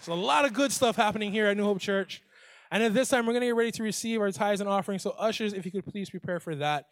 [0.00, 2.22] So a lot of good stuff happening here at New Hope Church.
[2.70, 5.02] And at this time, we're going to get ready to receive our tithes and offerings.
[5.02, 6.86] So ushers, if you could please prepare for that.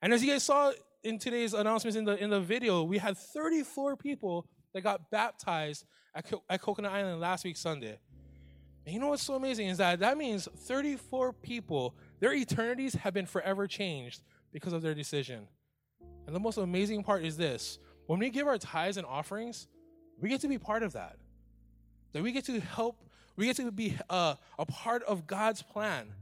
[0.00, 0.72] And as you guys saw
[1.02, 5.84] in today's announcements in the in the video, we had 34 people that got baptized
[6.14, 7.98] at, Co- at Coconut Island last week Sunday.
[8.84, 13.12] And you know what's so amazing is that that means 34 people, their eternities have
[13.12, 15.48] been forever changed because of their decision.
[16.26, 19.66] And the most amazing part is this when we give our tithes and offerings,
[20.20, 21.16] we get to be part of that.
[22.16, 22.96] That we get to help,
[23.36, 26.14] we get to be uh, a part of God's plan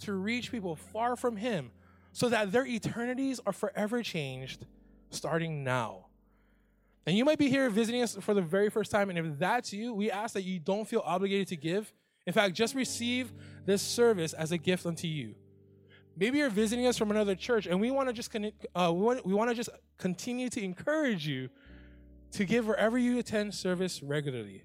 [0.00, 1.70] to reach people far from Him
[2.12, 4.66] so that their eternities are forever changed
[5.10, 6.06] starting now.
[7.06, 9.72] And you might be here visiting us for the very first time, and if that's
[9.72, 11.92] you, we ask that you don't feel obligated to give.
[12.26, 13.32] In fact, just receive
[13.64, 15.36] this service as a gift unto you.
[16.16, 19.24] Maybe you're visiting us from another church, and we want to just uh, we want
[19.24, 21.50] we want to just continue to encourage you
[22.32, 24.64] to give wherever you attend service regularly.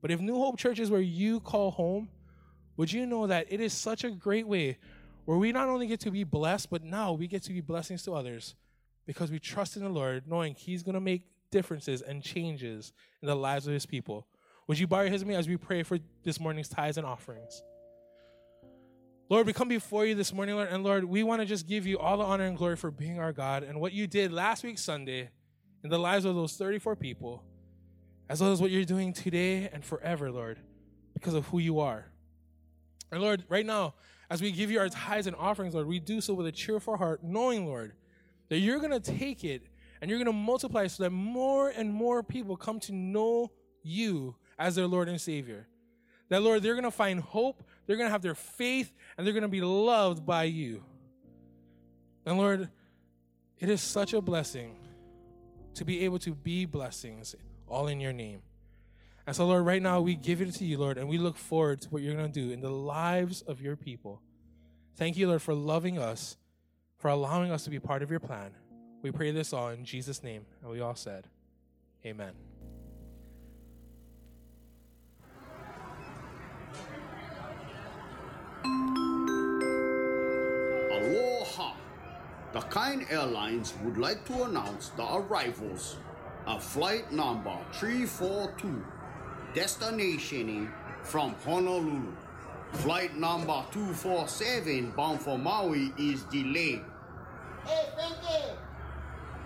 [0.00, 2.08] But if New Hope Church is where you call home,
[2.76, 4.78] would you know that it is such a great way
[5.24, 8.02] where we not only get to be blessed, but now we get to be blessings
[8.04, 8.54] to others
[9.06, 13.26] because we trust in the Lord, knowing He's going to make differences and changes in
[13.26, 14.26] the lives of His people.
[14.66, 17.06] Would you bow your heads with me as we pray for this morning's tithes and
[17.06, 17.62] offerings?
[19.30, 21.86] Lord, we come before you this morning, Lord, and Lord, we want to just give
[21.86, 24.64] you all the honor and glory for being our God and what you did last
[24.64, 25.28] week, Sunday,
[25.84, 27.44] in the lives of those 34 people,
[28.28, 30.58] as well as what you're doing today and forever, Lord,
[31.14, 32.06] because of who you are.
[33.10, 33.94] And Lord, right now,
[34.30, 36.96] as we give you our tithes and offerings, Lord, we do so with a cheerful
[36.96, 37.94] heart, knowing, Lord,
[38.50, 39.62] that you're going to take it
[40.00, 43.50] and you're going to multiply so that more and more people come to know
[43.82, 45.66] you as their Lord and Savior.
[46.28, 49.32] That, Lord, they're going to find hope, they're going to have their faith, and they're
[49.32, 50.84] going to be loved by you.
[52.26, 52.68] And, Lord,
[53.58, 54.76] it is such a blessing
[55.74, 57.34] to be able to be blessings
[57.68, 58.42] all in your name.
[59.26, 61.82] And so, Lord, right now we give it to you, Lord, and we look forward
[61.82, 64.22] to what you're going to do in the lives of your people.
[64.96, 66.38] Thank you, Lord, for loving us,
[66.96, 68.52] for allowing us to be part of your plan.
[69.02, 70.46] We pray this all in Jesus' name.
[70.62, 71.28] And we all said,
[72.06, 72.32] Amen.
[80.90, 81.74] Aloha!
[82.52, 85.98] The Kind Airlines would like to announce the arrivals
[86.48, 88.82] of flight number 342
[89.54, 90.72] destination
[91.02, 92.10] from Honolulu.
[92.72, 96.82] Flight number 247 bound for Maui is delayed.
[97.66, 98.54] Hey, Frankie,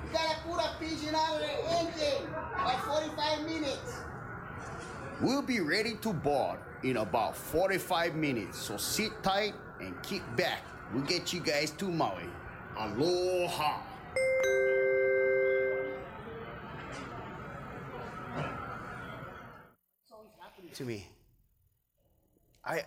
[0.04, 3.98] you gotta put a pigeon out of the engine by 45 minutes.
[5.20, 10.64] We'll be ready to board in about 45 minutes, so sit tight and kick back.
[10.94, 12.28] We'll get you guys to Maui.
[12.76, 13.80] Aloha!
[20.74, 21.06] To me.
[22.64, 22.82] I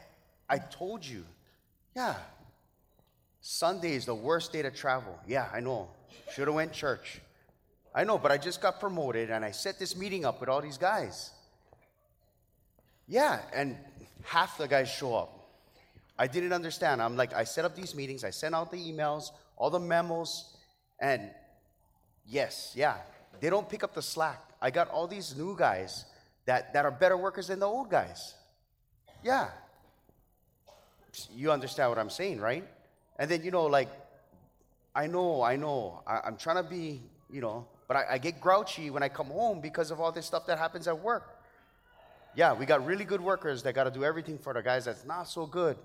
[0.50, 1.24] I told you.
[1.96, 2.16] Yeah.
[3.42, 5.20] Sunday is the worst day to travel.
[5.28, 5.88] Yeah, I know.
[6.34, 7.22] Should have went church.
[7.94, 10.62] I know, but I just got promoted and I set this meeting up with all
[10.62, 11.32] these guys.
[13.08, 13.78] Yeah, and
[14.24, 15.32] half the guys show up.
[16.18, 17.02] I didn't understand.
[17.02, 20.58] I'm like, I set up these meetings, I sent out the emails, all the memos,
[21.00, 21.30] and
[22.26, 22.96] yes, yeah,
[23.40, 24.42] they don't pick up the slack.
[24.62, 26.06] I got all these new guys
[26.46, 28.36] that, that are better workers than the old guys.
[29.24, 29.50] Yeah.
[31.36, 32.64] You understand what I'm saying, right?
[33.18, 33.90] And then, you know, like,
[34.94, 38.40] I know, I know, I, am trying to be, you know, but I, I get
[38.40, 41.40] grouchy when I come home because of all this stuff that happens at work.
[42.36, 45.06] Yeah, we got really good workers that got to do everything for the guys that's
[45.06, 45.78] not so good.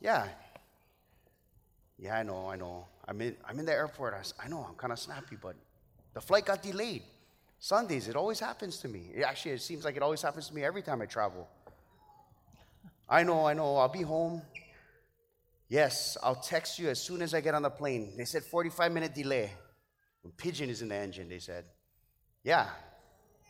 [0.00, 0.26] Yeah.
[1.98, 2.86] Yeah, I know, I know.
[3.06, 4.14] I'm in, I'm in the airport.
[4.14, 5.54] I, I know, I'm kind of snappy, but
[6.14, 7.02] the flight got delayed.
[7.58, 9.12] Sundays, it always happens to me.
[9.24, 11.48] Actually, it seems like it always happens to me every time I travel.
[13.08, 14.42] I know, I know, I'll be home.
[15.68, 18.12] Yes, I'll text you as soon as I get on the plane.
[18.16, 19.50] They said 45 minute delay.
[20.22, 21.64] When pigeon is in the engine, they said.
[22.42, 22.68] Yeah,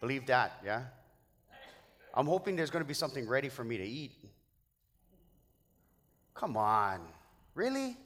[0.01, 0.83] believe that, yeah?
[2.15, 4.13] I'm hoping there's going to be something ready for me to eat.
[6.35, 7.01] Come on,
[7.55, 7.97] really?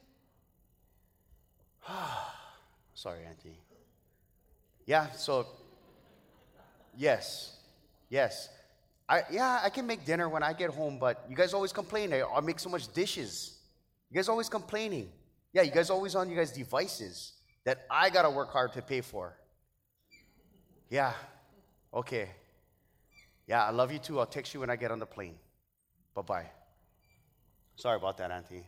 [2.95, 3.59] Sorry, Auntie.
[4.87, 5.47] Yeah, so
[7.01, 7.57] Yes.
[8.11, 8.51] Yes.
[9.09, 12.13] I, yeah, I can make dinner when I get home, but you guys always complain.
[12.13, 13.57] I, I make so much dishes.
[14.11, 15.09] You guys always complaining.
[15.55, 17.33] Yeah, you guys always on you guys' devices
[17.65, 19.35] that I gotta work hard to pay for.
[20.91, 21.15] Yeah.
[21.95, 22.29] Okay.
[23.47, 24.21] Yeah, I love you too.
[24.21, 25.37] I'll text you when I get on the plane.
[26.15, 26.47] Bye bye.
[27.77, 28.67] Sorry about that, Auntie.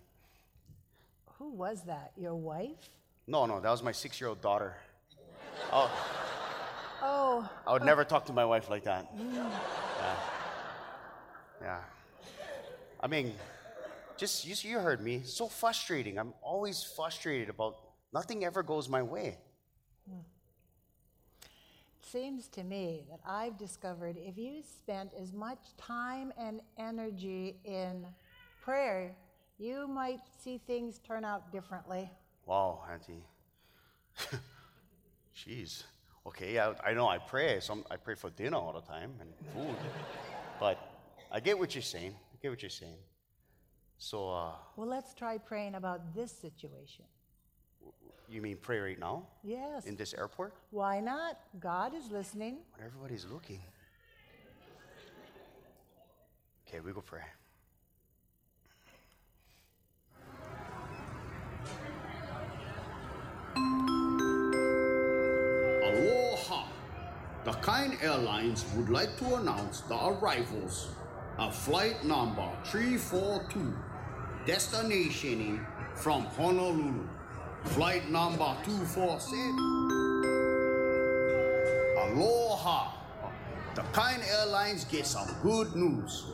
[1.39, 2.13] Who was that?
[2.17, 2.89] Your wife?
[3.27, 4.75] No, no, that was my six year old daughter.
[5.71, 5.91] Oh.
[7.05, 9.13] Oh, I would never talk to my wife like that.
[9.17, 9.35] Mm.
[9.35, 10.17] Yeah.
[11.61, 11.81] yeah.
[13.01, 13.35] I mean,
[14.17, 15.23] just you, you heard me.
[15.25, 16.17] So frustrating.
[16.17, 17.79] I'm always frustrated about
[18.13, 19.37] nothing ever goes my way.
[20.09, 20.21] Hmm.
[22.01, 28.07] seems to me that I've discovered if you spent as much time and energy in
[28.63, 29.17] prayer,
[29.59, 32.09] you might see things turn out differently.
[32.47, 33.25] Wow, Auntie.
[35.37, 35.85] Jeez.
[36.27, 37.59] Okay, I, I know I pray.
[37.61, 39.77] Some, I pray for dinner all the time and food.
[40.61, 40.79] but
[41.33, 42.15] I get what you're saying.
[42.33, 42.99] I get what you're saying.
[43.99, 47.05] So, uh, Well, let's try praying about this situation.
[48.29, 49.27] you mean pray right now?
[49.43, 49.85] Yes.
[49.87, 50.55] In this airport?
[50.71, 51.39] Why not?
[51.61, 52.59] God is listening.
[52.77, 53.61] When everybody's looking.
[56.67, 57.21] Okay, we go pray.
[67.63, 70.89] Kind Airlines would like to announce the arrivals
[71.39, 73.73] of flight number 342,
[74.45, 75.65] destinationing
[75.95, 77.07] from Honolulu.
[77.67, 79.55] Flight number 247.
[82.03, 82.95] Aloha!
[83.77, 86.25] The Kind Airlines get some good news.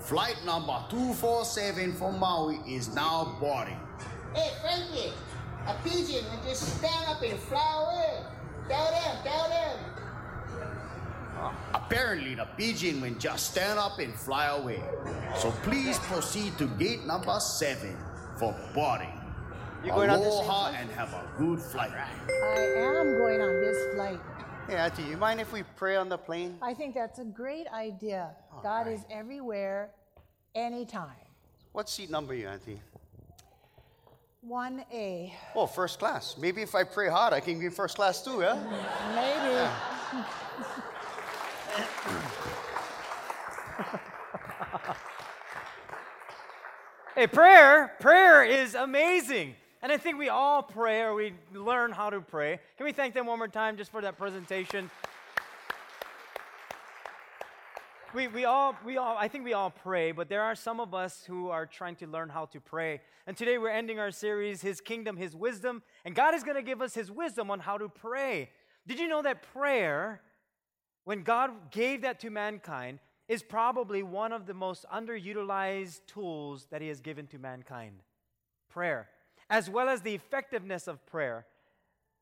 [0.00, 3.78] Flight number 247 from Maui is now boarding.
[4.34, 5.12] Hey, Frankie,
[5.66, 8.24] a pigeon will just stand up and fly away.
[8.70, 9.97] Tell them, tell them.
[11.74, 14.82] Apparently, the pigeon will just stand up and fly away.
[15.36, 17.96] So please proceed to gate number seven
[18.38, 19.12] for boarding.
[19.84, 20.76] You going on the same Aloha flight?
[20.80, 21.92] and have a good flight.
[21.92, 24.20] I am going on this flight.
[24.66, 26.58] Hey, Auntie, you mind if we pray on the plane?
[26.60, 28.30] I think that's a great idea.
[28.62, 29.90] God is everywhere,
[30.54, 31.24] anytime.
[31.72, 32.80] What seat number are you, Auntie?
[34.46, 35.32] 1A.
[35.54, 36.36] Oh, first class.
[36.38, 38.58] Maybe if I pray hard, I can be first class too, yeah?
[39.14, 40.24] Maybe.
[47.18, 49.56] Hey, prayer, prayer is amazing.
[49.82, 52.60] And I think we all pray or we learn how to pray.
[52.76, 54.88] Can we thank them one more time just for that presentation?
[58.14, 60.94] We, we all, we all, I think we all pray, but there are some of
[60.94, 63.00] us who are trying to learn how to pray.
[63.26, 65.82] And today we're ending our series, His Kingdom, His Wisdom.
[66.04, 68.50] And God is going to give us His wisdom on how to pray.
[68.86, 70.22] Did you know that prayer,
[71.08, 76.82] when God gave that to mankind, is probably one of the most underutilized tools that
[76.82, 78.02] He has given to mankind?
[78.68, 79.08] Prayer,
[79.48, 81.46] as well as the effectiveness of prayer.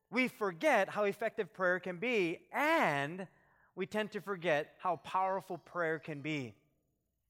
[0.09, 3.27] We forget how effective prayer can be, and
[3.75, 6.53] we tend to forget how powerful prayer can be.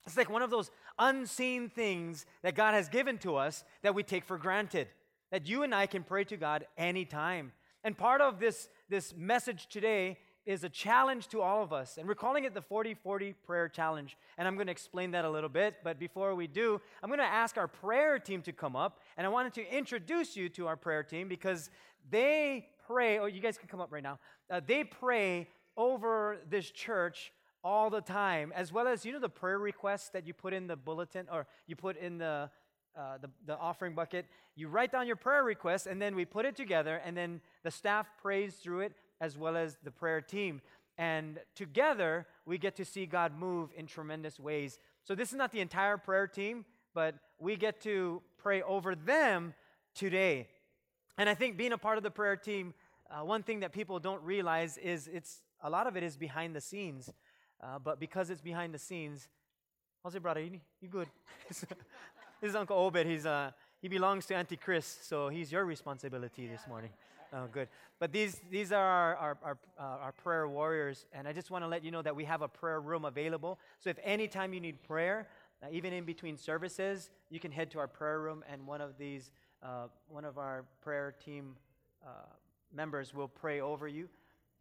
[0.05, 0.69] It's like one of those
[0.99, 4.89] unseen things that God has given to us that we take for granted.
[5.31, 7.51] That you and I can pray to God anytime.
[7.83, 11.97] And part of this, this message today is a challenge to all of us.
[11.97, 14.17] And we're calling it the 40 40 prayer challenge.
[14.37, 15.75] And I'm going to explain that a little bit.
[15.83, 19.01] But before we do, I'm going to ask our prayer team to come up.
[19.17, 21.69] And I wanted to introduce you to our prayer team because
[22.09, 23.19] they pray.
[23.19, 24.19] Oh, you guys can come up right now.
[24.49, 29.27] Uh, they pray over this church all the time, as well as you know the
[29.27, 32.49] prayer requests that you put in the bulletin or you put in the
[32.97, 34.25] uh, the, the offering bucket.
[34.55, 37.69] You write down your prayer requests, and then we put it together, and then the
[37.69, 40.61] staff prays through it as well as the prayer team.
[40.97, 44.79] And together, we get to see God move in tremendous ways.
[45.03, 49.53] So, this is not the entire prayer team, but we get to pray over them
[49.93, 50.47] today.
[51.17, 52.73] And I think being a part of the prayer team,
[53.09, 56.55] uh, one thing that people don't realize is it's a lot of it is behind
[56.55, 57.11] the scenes.
[57.61, 59.27] Uh, but because it's behind the scenes,
[60.03, 60.41] how's it, brother?
[60.41, 61.07] You, you good?
[61.49, 61.65] this
[62.41, 63.05] is Uncle Obed.
[63.05, 63.51] He's uh,
[63.81, 66.89] he belongs to Auntie Chris, so he's your responsibility this morning.
[67.33, 67.67] Oh, good.
[67.99, 71.63] But these these are our our, our, uh, our prayer warriors, and I just want
[71.63, 73.59] to let you know that we have a prayer room available.
[73.79, 75.27] So if any time you need prayer,
[75.61, 78.97] uh, even in between services, you can head to our prayer room, and one of
[78.97, 79.31] these
[79.61, 81.55] uh, one of our prayer team
[82.05, 82.09] uh,
[82.73, 84.07] members will pray over you,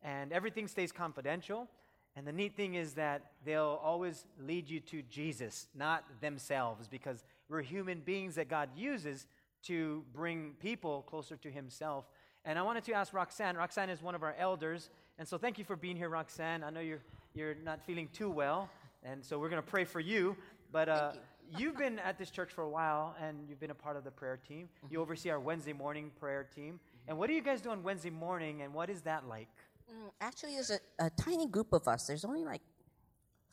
[0.03, 1.69] and everything stays confidential.
[2.17, 7.23] And the neat thing is that they'll always lead you to Jesus, not themselves, because
[7.51, 9.27] we're human beings that God uses
[9.65, 12.07] to bring people closer to Himself.
[12.47, 13.57] And I wanted to ask Roxanne.
[13.57, 14.89] Roxanne is one of our elders.
[15.19, 16.63] And so thank you for being here, Roxanne.
[16.63, 17.03] I know you're,
[17.35, 18.71] you're not feeling too well.
[19.03, 20.37] And so we're going to pray for you.
[20.71, 21.13] But uh,
[21.59, 21.67] you.
[21.71, 24.13] have been at this church for a while, and you've been a part of the
[24.13, 24.69] prayer team.
[24.89, 26.79] You oversee our Wednesday morning prayer team.
[27.09, 29.49] And what do you guys do on Wednesday morning, and what is that like?
[29.91, 32.07] Mm, Actually, there's a, a tiny group of us.
[32.07, 32.63] There's only like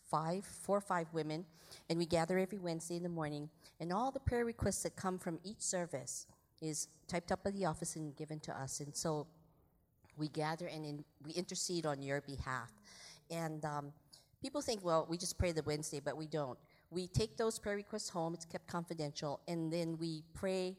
[0.10, 1.46] five, four or five women,
[1.90, 3.50] and we gather every Wednesday in the morning.
[3.80, 6.28] And all the prayer requests that come from each service
[6.64, 8.80] is typed up by the office and given to us.
[8.80, 9.28] And so
[10.18, 12.72] we gather and in, we intercede on your behalf.
[13.30, 13.92] And um,
[14.42, 16.58] people think, well, we just pray the Wednesday, but we don't.
[16.90, 20.78] We take those prayer requests home, it's kept confidential, and then we pray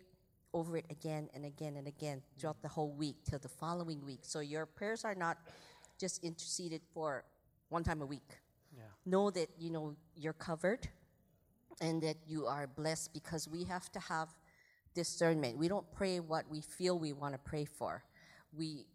[0.53, 4.21] over it again and again and again throughout the whole week till the following week.
[4.23, 5.39] So your prayers are not
[5.99, 7.25] just interceded for
[7.69, 8.39] one time a week.
[8.77, 8.83] Yeah.
[9.05, 10.89] Know that you know you're covered
[11.81, 14.29] and that you are blessed because we have to have
[14.95, 15.59] discernment.
[15.59, 18.03] We don't pray what we feel we want to pray for.
[18.57, 18.87] We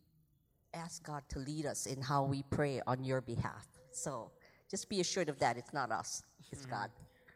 [0.74, 3.68] ask God to lead us in how we pray on your behalf.
[3.91, 4.32] So
[4.70, 5.58] just be assured of that.
[5.58, 6.89] It's not us, it's God.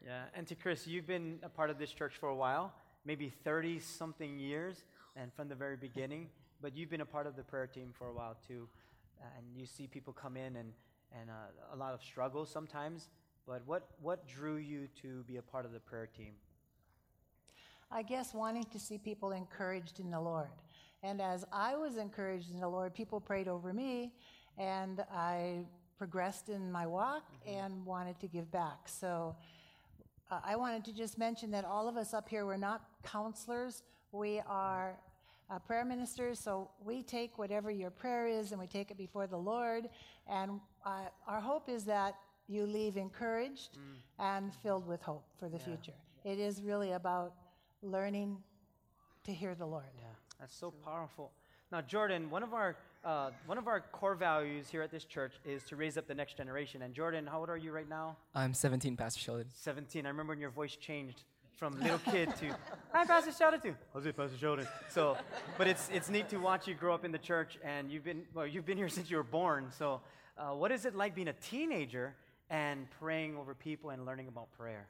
[0.06, 2.74] Yeah, And to Chris, you've been a part of this church for a while,
[3.06, 4.84] maybe 30 something years,
[5.16, 6.28] and from the very beginning,
[6.62, 8.68] but you've been a part of the prayer team for a while too.
[9.22, 10.74] Uh, and you see people come in and,
[11.20, 13.10] and uh, a lot of struggles sometimes.
[13.48, 16.34] But what, what drew you to be a part of the prayer team?
[17.96, 20.50] I guess wanting to see people encouraged in the Lord.
[21.04, 24.14] And as I was encouraged in the Lord, people prayed over me,
[24.58, 25.60] and I
[26.00, 28.88] progressed in my walk and wanted to give back.
[28.88, 29.36] So
[30.32, 33.84] uh, I wanted to just mention that all of us up here, we're not counselors,
[34.12, 34.98] we are
[35.52, 39.28] uh, prayer ministers, so we take whatever your prayer is and we take it before
[39.28, 39.88] the Lord.
[40.28, 42.16] And uh, our hope is that
[42.48, 43.78] you leave encouraged
[44.18, 45.94] and filled with hope for the future.
[46.26, 47.34] It is really about
[47.84, 48.38] learning
[49.26, 49.86] to hear the Lord.
[49.98, 50.06] Yeah,
[50.40, 51.32] that's so powerful.
[51.72, 55.34] Now, Jordan, one of our uh, one of our core values here at this church
[55.44, 56.84] is to raise up the next generation.
[56.84, 58.16] And Jordan, how old are you right now?
[58.34, 59.48] I'm 17, Pastor Sheldon.
[59.54, 60.06] 17.
[60.06, 61.24] I remember when your voice changed
[61.58, 62.56] from little kid to
[62.94, 63.60] hi, Pastor Sheldon.
[63.62, 64.68] To how's it, Pastor Sheldon?
[64.90, 65.18] So,
[65.58, 68.24] but it's it's neat to watch you grow up in the church, and you've been
[68.34, 69.68] well, you've been here since you were born.
[69.78, 70.02] So,
[70.38, 72.16] uh, what is it like being a teenager
[72.50, 74.88] and praying over people and learning about prayer?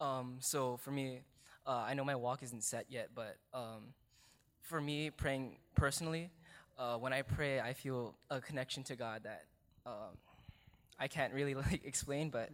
[0.00, 1.20] Um, so for me,
[1.66, 3.94] uh, I know my walk isn't set yet, but um,
[4.62, 6.30] for me, praying personally,
[6.78, 9.44] uh, when I pray, I feel a connection to God that
[9.86, 10.16] um,
[10.98, 12.50] I can't really like explain, but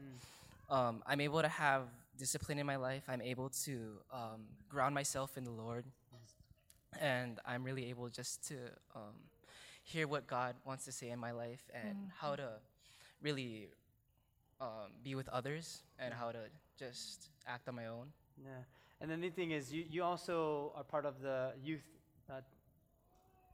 [0.70, 1.82] um, I'm able to have
[2.18, 3.04] discipline in my life.
[3.08, 5.84] I'm able to um, ground myself in the Lord,
[7.00, 8.54] and I'm really able just to
[8.94, 9.14] um,
[9.84, 12.48] hear what God wants to say in my life and how to
[13.22, 13.68] really
[14.60, 16.40] um, be with others and how to
[16.78, 18.08] just act on my own.
[18.42, 18.50] Yeah.
[19.00, 21.86] And the neat thing is, you, you also are part of the youth
[22.28, 22.40] uh,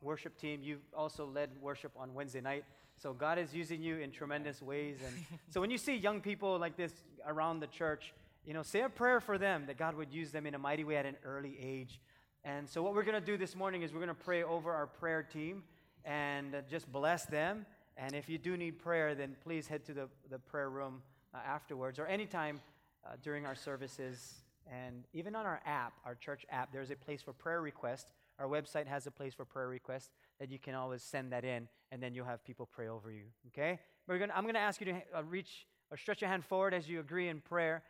[0.01, 0.61] worship team.
[0.63, 2.65] You've also led worship on Wednesday night.
[2.97, 4.99] So God is using you in tremendous ways.
[5.05, 5.15] And
[5.51, 6.93] so when you see young people like this
[7.27, 8.15] around the church,
[8.47, 10.85] you know, say a prayer for them that God would use them in a mighty
[10.85, 12.01] way at an early age.
[12.45, 14.71] And so what we're going to do this morning is we're going to pray over
[14.71, 15.63] our prayer team
[16.05, 17.65] and uh, just bless them.
[17.97, 21.03] And if you do need prayer, then please head to the, the prayer room
[21.35, 22.61] uh, afterwards or anytime
[23.05, 24.44] uh, during our services.
[24.71, 28.13] And even on our app, our church app, there's a place for prayer requests.
[28.39, 31.69] Our website has a place for prayer requests that you can always send that in,
[31.93, 33.25] and then you'll have people pray over you.
[33.49, 33.79] Okay?
[34.07, 36.75] We're gonna, I'm going to ask you to uh, reach or stretch your hand forward
[36.75, 37.83] as you agree in prayer.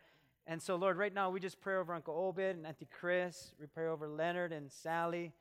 [0.47, 3.53] And so, Lord, right now we just pray over Uncle Obed and Auntie Chris.
[3.59, 5.31] We pray over Leonard and Sally.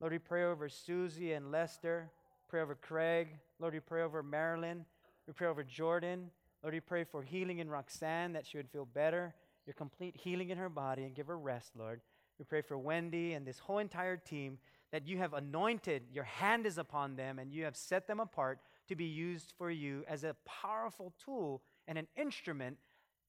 [0.00, 2.10] Lord, we pray over Susie and Lester.
[2.48, 3.28] Pray over Craig.
[3.58, 4.84] Lord, we pray over Marilyn.
[5.26, 6.30] We pray over Jordan.
[6.62, 9.34] Lord, we pray for healing in Roxanne, that she would feel better,
[9.66, 12.00] your complete healing in her body, and give her rest, Lord.
[12.38, 14.58] We pray for Wendy and this whole entire team
[14.90, 18.58] that you have anointed, your hand is upon them, and you have set them apart
[18.88, 22.78] to be used for you as a powerful tool and an instrument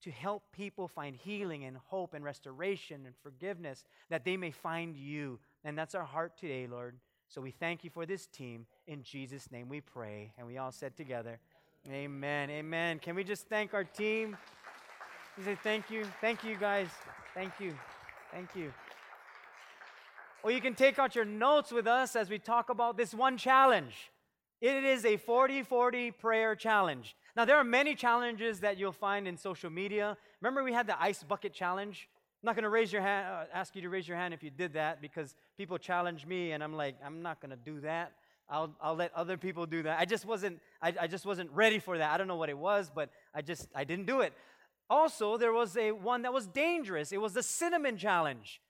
[0.01, 4.97] to help people find healing and hope and restoration and forgiveness, that they may find
[4.97, 5.39] you.
[5.63, 6.97] And that's our heart today, Lord.
[7.29, 8.65] So we thank you for this team.
[8.85, 10.33] In Jesus' name we pray.
[10.37, 11.39] And we all said together,
[11.89, 12.49] Amen.
[12.49, 12.99] Amen.
[12.99, 14.37] Can we just thank our team?
[15.37, 16.05] We say thank you.
[16.21, 16.89] Thank you, guys.
[17.33, 17.73] Thank you.
[18.31, 18.71] Thank you.
[20.43, 23.37] Or you can take out your notes with us as we talk about this one
[23.37, 24.11] challenge.
[24.61, 27.15] It is a 40 40 prayer challenge.
[27.35, 30.17] Now, there are many challenges that you'll find in social media.
[30.39, 32.07] Remember, we had the ice bucket challenge?
[32.43, 34.43] I'm not going to raise your hand, uh, ask you to raise your hand if
[34.43, 37.79] you did that because people challenge me, and I'm like, I'm not going to do
[37.81, 38.11] that.
[38.49, 39.99] I'll, I'll let other people do that.
[39.99, 42.11] I just wasn't I, I just wasn't ready for that.
[42.11, 44.33] I don't know what it was, but I just I didn't do it.
[44.89, 47.11] Also, there was a one that was dangerous.
[47.11, 48.61] It was the cinnamon challenge.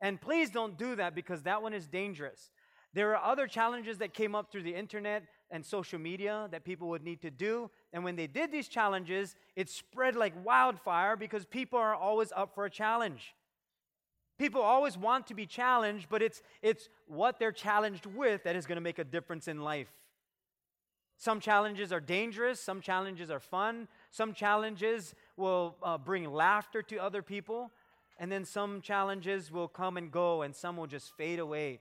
[0.00, 2.50] And please don't do that because that one is dangerous.
[2.94, 6.88] There are other challenges that came up through the internet and social media that people
[6.88, 7.70] would need to do.
[7.92, 12.54] And when they did these challenges, it spread like wildfire because people are always up
[12.54, 13.34] for a challenge.
[14.38, 18.66] People always want to be challenged, but it's, it's what they're challenged with that is
[18.66, 19.88] going to make a difference in life.
[21.20, 26.96] Some challenges are dangerous, some challenges are fun, some challenges will uh, bring laughter to
[26.98, 27.72] other people,
[28.18, 31.80] and then some challenges will come and go, and some will just fade away.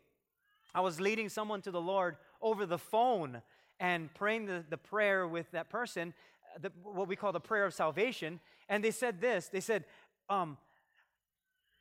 [0.73, 3.43] I was leading someone to the Lord over the phone
[3.79, 6.15] and praying the, the prayer with that person,
[6.55, 8.39] uh, the, what we call the prayer of salvation.
[8.67, 9.85] And they said this they said,
[10.29, 10.57] um,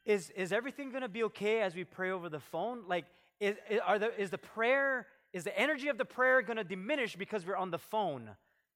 [0.05, 2.83] is, is everything going to be okay as we pray over the phone?
[2.87, 3.07] Like,
[3.41, 5.07] is, are the, is the prayer,
[5.37, 8.31] is the energy of the prayer going to diminish because we're on the phone?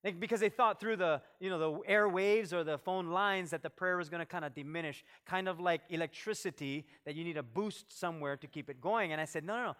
[0.05, 3.62] Like, because they thought through the, you know, the airwaves or the phone lines that
[3.62, 7.38] the prayer was going to kind of diminish, kind of like electricity that you need
[7.38, 9.12] a boost somewhere to keep it going.
[9.12, 9.76] And I said, no, no, no.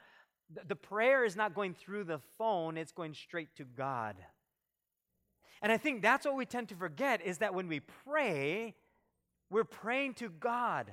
[0.55, 4.17] The, the prayer is not going through the phone, it's going straight to God.
[5.63, 8.75] And I think that's what we tend to forget is that when we pray,
[9.51, 10.93] we're praying to God.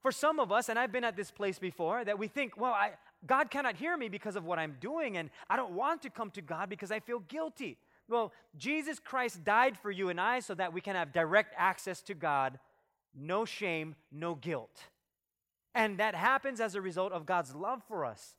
[0.00, 2.72] For some of us, and I've been at this place before, that we think, well,
[2.72, 2.92] I,
[3.26, 6.30] God cannot hear me because of what I'm doing, and I don't want to come
[6.32, 7.78] to God because I feel guilty.
[8.08, 12.02] Well, Jesus Christ died for you and I so that we can have direct access
[12.02, 12.58] to God,
[13.14, 14.82] no shame, no guilt.
[15.74, 18.34] And that happens as a result of God's love for us.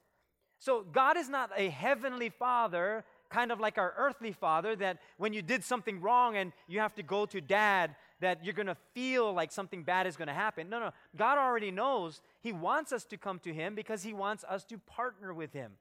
[0.60, 5.34] So, God is not a heavenly father, kind of like our earthly father, that when
[5.34, 8.77] you did something wrong and you have to go to dad, that you're going to
[8.94, 10.70] feel like something bad is going to happen.
[10.70, 10.92] No, no.
[11.15, 12.22] God already knows.
[12.42, 15.74] He wants us to come to Him because He wants us to partner with Him.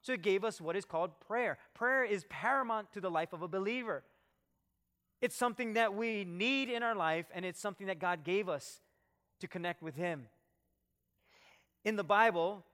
[0.00, 1.58] So He gave us what is called prayer.
[1.74, 4.04] Prayer is paramount to the life of a believer.
[5.20, 8.80] It's something that we need in our life, and it's something that God gave us
[9.40, 10.26] to connect with Him.
[11.84, 12.64] In the Bible,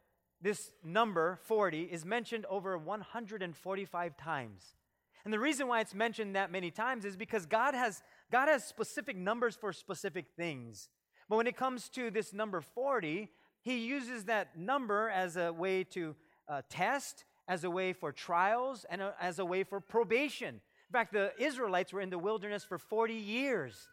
[0.41, 4.77] this number, 40, is mentioned over 145 times.
[5.25, 8.65] And the reason why it's mentioned that many times is because God has, God has
[8.65, 10.89] specific numbers for specific things.
[11.29, 13.29] But when it comes to this number 40,
[13.63, 16.15] he uses that number as a way to
[16.49, 20.55] uh, test, as a way for trials, and a, as a way for probation.
[20.55, 23.89] In fact, the Israelites were in the wilderness for 40 years.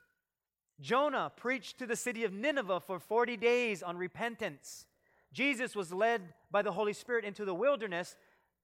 [0.79, 4.85] Jonah preached to the city of Nineveh for 40 days on repentance.
[5.33, 8.15] Jesus was led by the Holy Spirit into the wilderness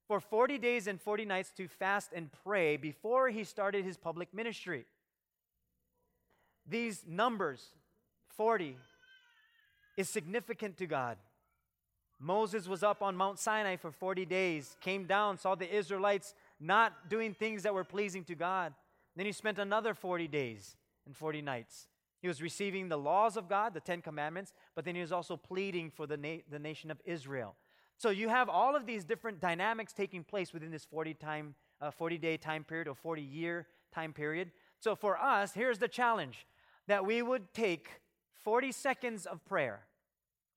[0.07, 4.33] for 40 days and 40 nights to fast and pray before he started his public
[4.33, 4.85] ministry.
[6.71, 7.63] These numbers,
[8.35, 8.75] 40,
[9.95, 11.17] is significant to God.
[12.19, 17.09] Moses was up on Mount Sinai for 40 days, came down, saw the Israelites not
[17.09, 18.73] doing things that were pleasing to God.
[19.15, 21.87] Then he spent another 40 days and 40 nights
[22.21, 25.35] he was receiving the laws of God, the Ten Commandments, but then he was also
[25.35, 27.55] pleading for the, na- the nation of Israel.
[27.97, 31.89] So you have all of these different dynamics taking place within this 40 time, uh,
[31.89, 34.51] 40 day time period or 40 year time period.
[34.79, 36.45] So for us, here's the challenge
[36.91, 38.01] that we would take
[38.43, 39.85] 40 seconds of prayer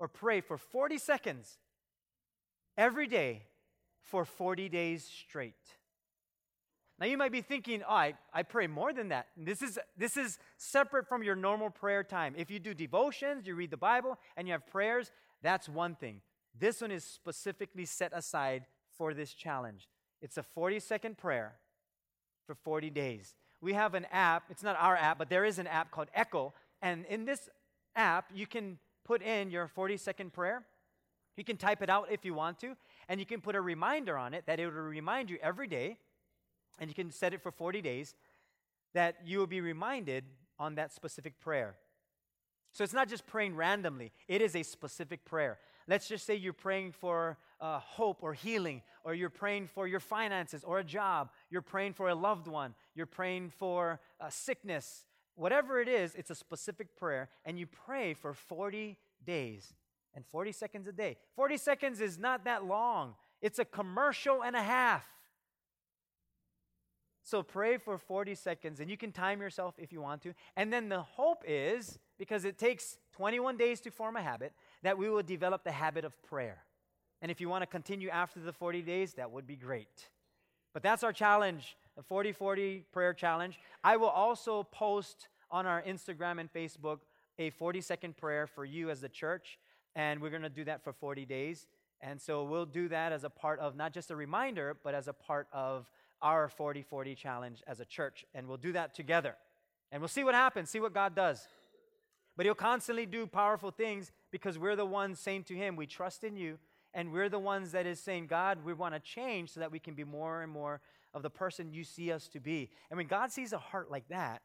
[0.00, 1.58] or pray for 40 seconds
[2.76, 3.44] every day
[4.02, 5.54] for 40 days straight.
[6.98, 9.28] Now you might be thinking, oh, I, I pray more than that.
[9.36, 12.34] This is, this is separate from your normal prayer time.
[12.36, 16.20] If you do devotions, you read the Bible, and you have prayers, that's one thing.
[16.58, 18.66] This one is specifically set aside
[18.98, 19.88] for this challenge.
[20.20, 21.54] It's a 40 second prayer
[22.44, 23.36] for 40 days.
[23.64, 26.52] We have an app, it's not our app, but there is an app called Echo.
[26.82, 27.48] And in this
[27.96, 30.62] app, you can put in your 40 second prayer.
[31.38, 32.76] You can type it out if you want to,
[33.08, 35.96] and you can put a reminder on it that it will remind you every day
[36.78, 38.14] and you can set it for 40 days,
[38.92, 40.24] that you will be reminded
[40.58, 41.76] on that specific prayer.
[42.72, 45.58] So it's not just praying randomly, it is a specific prayer.
[45.88, 49.98] Let's just say you're praying for uh, hope or healing, or you're praying for your
[49.98, 55.06] finances or a job, you're praying for a loved one, you're praying for uh, sickness.
[55.34, 59.72] Whatever it is, it's a specific prayer, and you pray for 40 days
[60.14, 61.16] and 40 seconds a day.
[61.36, 65.06] 40 seconds is not that long, it's a commercial and a half.
[67.22, 70.34] So pray for 40 seconds, and you can time yourself if you want to.
[70.54, 74.98] And then the hope is, because it takes 21 days to form a habit, that
[74.98, 76.63] we will develop the habit of prayer.
[77.24, 80.10] And if you want to continue after the 40 days, that would be great.
[80.74, 83.58] But that's our challenge, the 40 40 prayer challenge.
[83.82, 86.98] I will also post on our Instagram and Facebook
[87.38, 89.58] a 40 second prayer for you as the church,
[89.96, 91.66] and we're going to do that for 40 days.
[92.02, 95.08] And so we'll do that as a part of not just a reminder, but as
[95.08, 98.26] a part of our 40 40 challenge as a church.
[98.34, 99.34] And we'll do that together.
[99.90, 101.48] And we'll see what happens, see what God does.
[102.36, 106.22] But He'll constantly do powerful things because we're the ones saying to Him, We trust
[106.22, 106.58] in you.
[106.94, 109.80] And we're the ones that is saying, God, we want to change so that we
[109.80, 110.80] can be more and more
[111.12, 112.70] of the person you see us to be.
[112.90, 114.42] And when God sees a heart like that,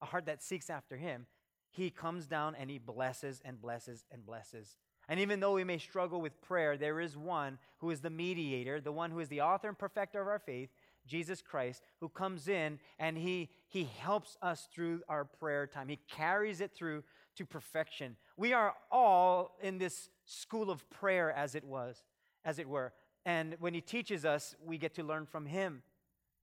[0.00, 1.26] a heart that seeks after Him,
[1.70, 4.76] He comes down and He blesses and blesses and blesses.
[5.08, 8.80] And even though we may struggle with prayer, there is one who is the mediator,
[8.80, 10.68] the one who is the author and perfecter of our faith,
[11.06, 15.88] Jesus Christ, who comes in and he, he helps us through our prayer time.
[15.88, 17.04] He carries it through
[17.38, 18.16] to perfection.
[18.36, 22.04] We are all in this school of prayer, as it was,
[22.44, 22.92] as it were.
[23.24, 25.82] And when He teaches us, we get to learn from Him.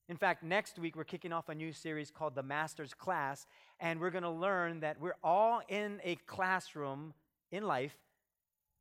[0.08, 3.46] In fact, next week we're kicking off a new series called The Master's Class,
[3.80, 7.14] and we're going to learn that we're all in a classroom
[7.52, 7.98] in life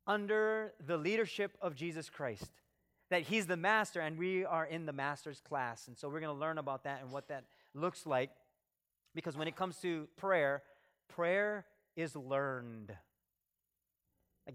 [0.07, 2.51] under the leadership of Jesus Christ.
[3.09, 5.87] That He's the Master, and we are in the Master's class.
[5.87, 8.29] And so we're going to learn about that and what that looks like.
[9.13, 10.63] Because when it comes to prayer,
[11.07, 12.95] prayer is learned.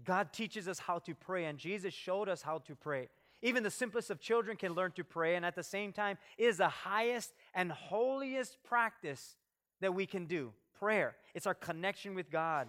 [0.03, 3.09] God teaches us how to pray, and Jesus showed us how to pray.
[3.41, 6.45] Even the simplest of children can learn to pray, and at the same time, it
[6.45, 9.35] is the highest and holiest practice
[9.81, 11.15] that we can do prayer.
[11.35, 12.67] It's our connection with God.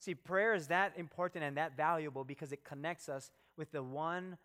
[0.00, 4.38] See, prayer is that important and that valuable because it connects us with the one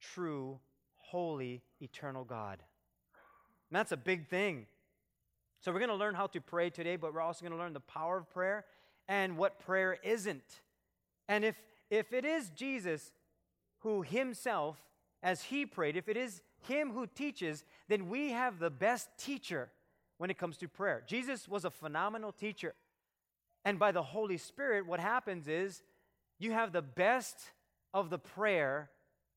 [0.00, 0.60] true,
[0.96, 2.62] holy, eternal God.
[3.70, 4.66] And that's a big thing.
[5.62, 7.72] So, we're going to learn how to pray today, but we're also going to learn
[7.72, 8.64] the power of prayer
[9.08, 10.60] and what prayer isn't.
[11.28, 11.54] And if,
[11.88, 13.12] if it is Jesus
[13.80, 14.76] who himself,
[15.22, 19.70] as he prayed, if it is him who teaches, then we have the best teacher
[20.18, 21.02] when it comes to prayer.
[21.06, 22.74] Jesus was a phenomenal teacher.
[23.64, 25.82] And by the Holy Spirit, what happens is
[26.40, 27.36] you have the best
[27.94, 28.90] of the prayer,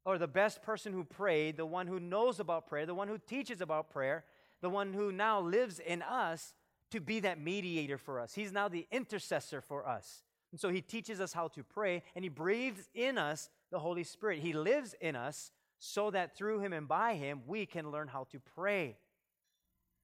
[0.06, 3.18] or the best person who prayed, the one who knows about prayer, the one who
[3.18, 4.24] teaches about prayer,
[4.66, 6.56] the one who now lives in us
[6.90, 8.34] to be that mediator for us.
[8.34, 10.24] He's now the intercessor for us.
[10.52, 14.04] And so he teaches us how to pray, and he breathes in us the Holy
[14.04, 14.40] Spirit.
[14.40, 18.26] He lives in us so that through him and by him, we can learn how
[18.32, 18.98] to pray.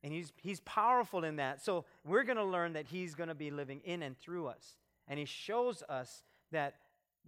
[0.03, 1.59] And he's, he's powerful in that.
[1.65, 4.75] So we're going to learn that he's going to be living in and through us.
[5.07, 6.21] And he shows us
[6.51, 6.75] that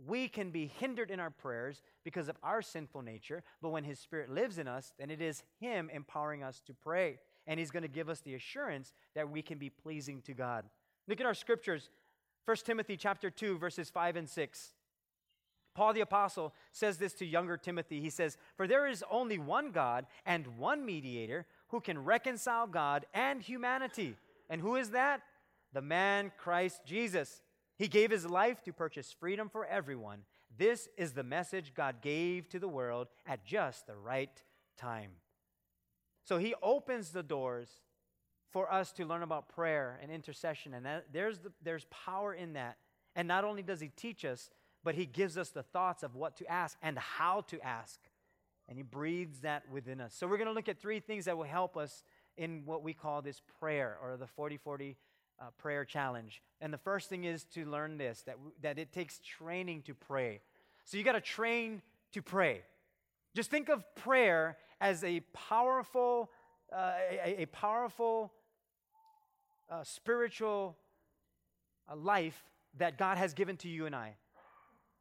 [0.08, 3.44] we can be hindered in our prayers because of our sinful nature.
[3.62, 7.20] But when his spirit lives in us, then it is him empowering us to pray.
[7.46, 10.66] And he's going to give us the assurance that we can be pleasing to God.
[11.08, 11.90] Look at our scriptures.
[12.46, 14.74] 1 Timothy chapter 2 verses 5 and 6.
[15.76, 18.00] Paul the apostle says this to younger Timothy.
[18.00, 23.08] He says, "For there is only one God and one mediator who can reconcile God
[23.14, 24.16] and humanity.
[24.48, 25.24] And who is that?
[25.74, 27.42] The man Christ Jesus.
[27.78, 30.20] He gave his life to purchase freedom for everyone.
[30.58, 34.42] This is the message God gave to the world at just the right
[34.78, 35.12] time.
[36.24, 37.70] So he opens the doors
[38.52, 40.76] for us to learn about prayer and intercession.
[40.76, 42.78] And that, there's, the, there's power in that.
[43.16, 44.50] And not only does he teach us,
[44.84, 48.00] but he gives us the thoughts of what to ask and how to ask.
[48.68, 50.16] And He breathes that within us.
[50.16, 52.04] So we're going to look at three things that will help us
[52.38, 54.96] in what we call this prayer or the 40 40
[55.44, 56.42] uh, prayer challenge.
[56.62, 60.42] And the first thing is to learn this that, that it takes training to pray.
[60.86, 61.82] So you got to train
[62.14, 62.62] to pray.
[63.36, 66.30] Just think of prayer as a powerful,
[66.72, 68.32] uh, a, a, powerful
[69.70, 70.78] uh, spiritual
[71.92, 72.44] uh, life
[72.78, 74.16] that God has given to you and I.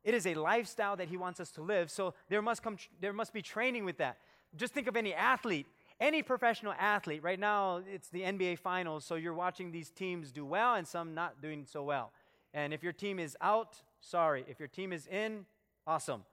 [0.04, 1.90] It is a lifestyle that he wants us to live.
[1.90, 4.18] So there must come there must be training with that.
[4.56, 5.66] Just think of any athlete,
[6.00, 7.22] any professional athlete.
[7.22, 11.14] Right now it's the NBA finals, so you're watching these teams do well and some
[11.14, 12.12] not doing so well.
[12.54, 14.44] And if your team is out, sorry.
[14.48, 15.46] If your team is in,
[15.86, 16.24] awesome.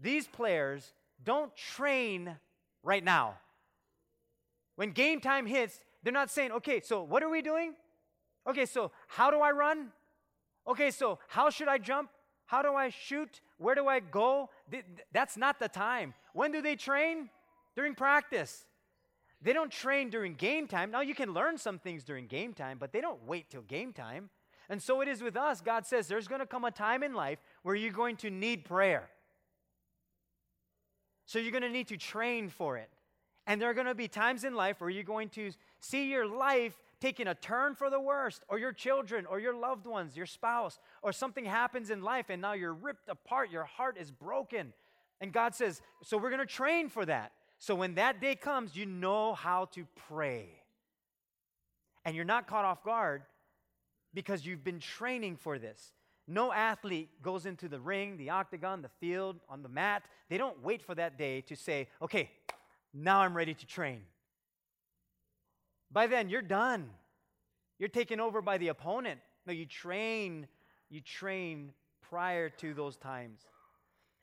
[0.00, 2.36] These players don't train
[2.82, 3.34] right now.
[4.76, 7.74] When game time hits, they're not saying, okay, so what are we doing?
[8.46, 9.88] Okay, so how do I run?
[10.66, 12.10] Okay, so how should I jump?
[12.46, 13.40] How do I shoot?
[13.58, 14.50] Where do I go?
[15.12, 16.14] That's not the time.
[16.32, 17.30] When do they train?
[17.74, 18.66] During practice.
[19.42, 20.90] They don't train during game time.
[20.90, 23.92] Now, you can learn some things during game time, but they don't wait till game
[23.92, 24.30] time.
[24.68, 25.60] And so it is with us.
[25.60, 28.64] God says there's going to come a time in life where you're going to need
[28.64, 29.10] prayer.
[31.26, 32.90] So you're going to need to train for it.
[33.46, 35.50] And there are going to be times in life where you're going to
[35.80, 39.86] see your life taking a turn for the worst, or your children, or your loved
[39.86, 43.96] ones, your spouse, or something happens in life and now you're ripped apart, your heart
[43.98, 44.72] is broken.
[45.20, 47.32] And God says, So we're going to train for that.
[47.62, 50.48] So when that day comes, you know how to pray.
[52.04, 53.22] And you're not caught off guard
[54.12, 55.92] because you've been training for this.
[56.26, 60.02] No athlete goes into the ring, the octagon, the field, on the mat.
[60.28, 62.32] They don't wait for that day to say, okay,
[62.92, 64.00] now I'm ready to train.
[65.92, 66.90] By then, you're done.
[67.78, 69.20] You're taken over by the opponent.
[69.46, 70.48] No, you train,
[70.90, 71.70] you train
[72.00, 73.42] prior to those times.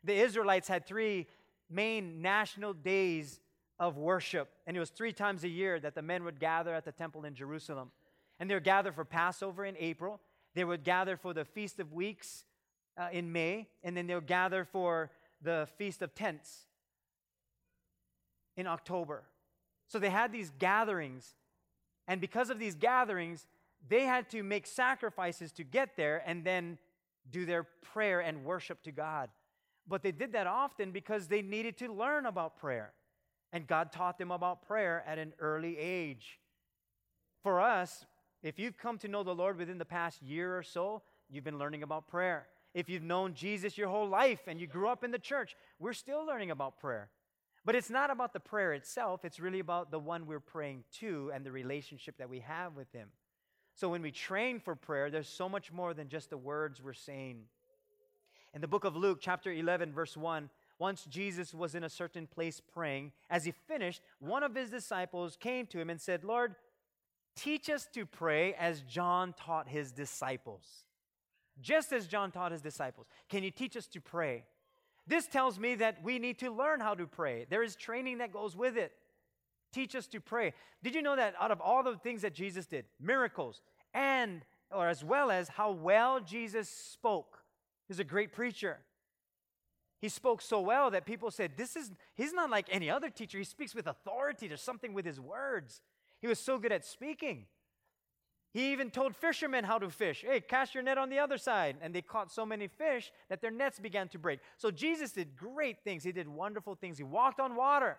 [0.04, 1.28] The Israelites had three
[1.70, 3.40] main national days
[3.80, 6.86] of worship, and it was three times a year that the men would gather at
[6.86, 7.92] the temple in Jerusalem.
[8.40, 10.20] And they would gather for Passover in April,
[10.56, 12.44] they would gather for the Feast of Weeks
[12.98, 16.66] uh, in May, and then they would gather for the Feast of Tents
[18.58, 19.24] in October.
[19.88, 21.36] So they had these gatherings
[22.10, 23.46] and because of these gatherings,
[23.88, 26.80] they had to make sacrifices to get there and then
[27.30, 29.30] do their prayer and worship to God.
[29.90, 32.94] But they did that often because they needed to learn about prayer.
[33.52, 36.40] And God taught them about prayer at an early age.
[37.42, 38.06] For us,
[38.44, 41.58] if you've come to know the Lord within the past year or so, you've been
[41.58, 42.48] learning about prayer.
[42.76, 45.94] If you've known Jesus your whole life and you grew up in the church, we're
[45.94, 47.10] still learning about prayer.
[47.66, 51.32] But it's not about the prayer itself, it's really about the one we're praying to
[51.34, 53.10] and the relationship that we have with Him.
[53.76, 56.94] So when we train for prayer, there's so much more than just the words we're
[56.94, 57.44] saying.
[58.54, 62.26] In the book of Luke, chapter 11, verse 1, once Jesus was in a certain
[62.26, 63.12] place praying.
[63.30, 66.56] As he finished, one of his disciples came to him and said, Lord,
[67.36, 70.64] teach us to pray as John taught his disciples.
[71.62, 73.08] Just as John taught his disciples.
[73.28, 74.46] Can you teach us to pray?
[75.06, 77.46] This tells me that we need to learn how to pray.
[77.50, 78.94] There is training that goes with it.
[79.74, 80.54] Teach us to pray.
[80.82, 83.62] Did you know that out of all the things that Jesus did, miracles,
[83.94, 87.39] and or as well as how well Jesus spoke,
[87.90, 88.80] he's a great preacher.
[90.00, 93.38] He spoke so well that people said, This is he's not like any other teacher.
[93.38, 94.48] He speaks with authority.
[94.48, 95.82] There's something with his words.
[96.22, 97.48] He was so good at speaking.
[98.52, 100.26] He even told fishermen how to fish.
[100.28, 101.78] Hey, cast your net on the other side.
[101.82, 104.40] And they caught so many fish that their nets began to break.
[104.58, 106.04] So Jesus did great things.
[106.04, 106.98] He did wonderful things.
[106.98, 107.98] He walked on water.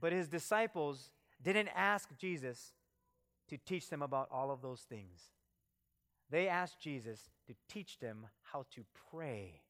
[0.00, 1.10] But his disciples
[1.42, 2.72] didn't ask Jesus
[3.48, 5.30] to teach them about all of those things.
[6.30, 9.60] They asked Jesus to teach them how to pray.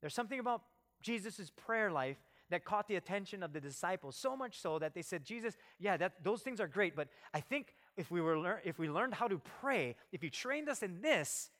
[0.00, 0.62] There's something about
[1.02, 2.16] Jesus' prayer life
[2.50, 5.96] that caught the attention of the disciples, so much so that they said, Jesus, yeah,
[5.96, 9.14] that, those things are great, but I think if we, were lear- if we learned
[9.14, 11.50] how to pray, if you trained us in this,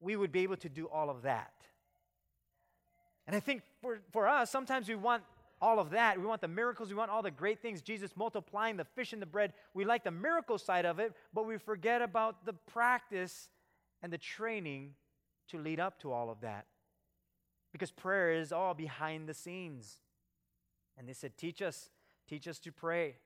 [0.00, 1.52] we would be able to do all of that.
[3.26, 5.24] And I think for, for us, sometimes we want
[5.60, 6.18] all of that.
[6.18, 6.90] We want the miracles.
[6.90, 7.82] We want all the great things.
[7.82, 9.52] Jesus multiplying the fish and the bread.
[9.74, 13.48] We like the miracle side of it, but we forget about the practice
[14.02, 14.94] and the training
[15.48, 16.66] to lead up to all of that.
[17.72, 19.98] Because prayer is all behind the scenes.
[20.98, 21.90] And they said, Teach us,
[22.28, 23.16] teach us to pray.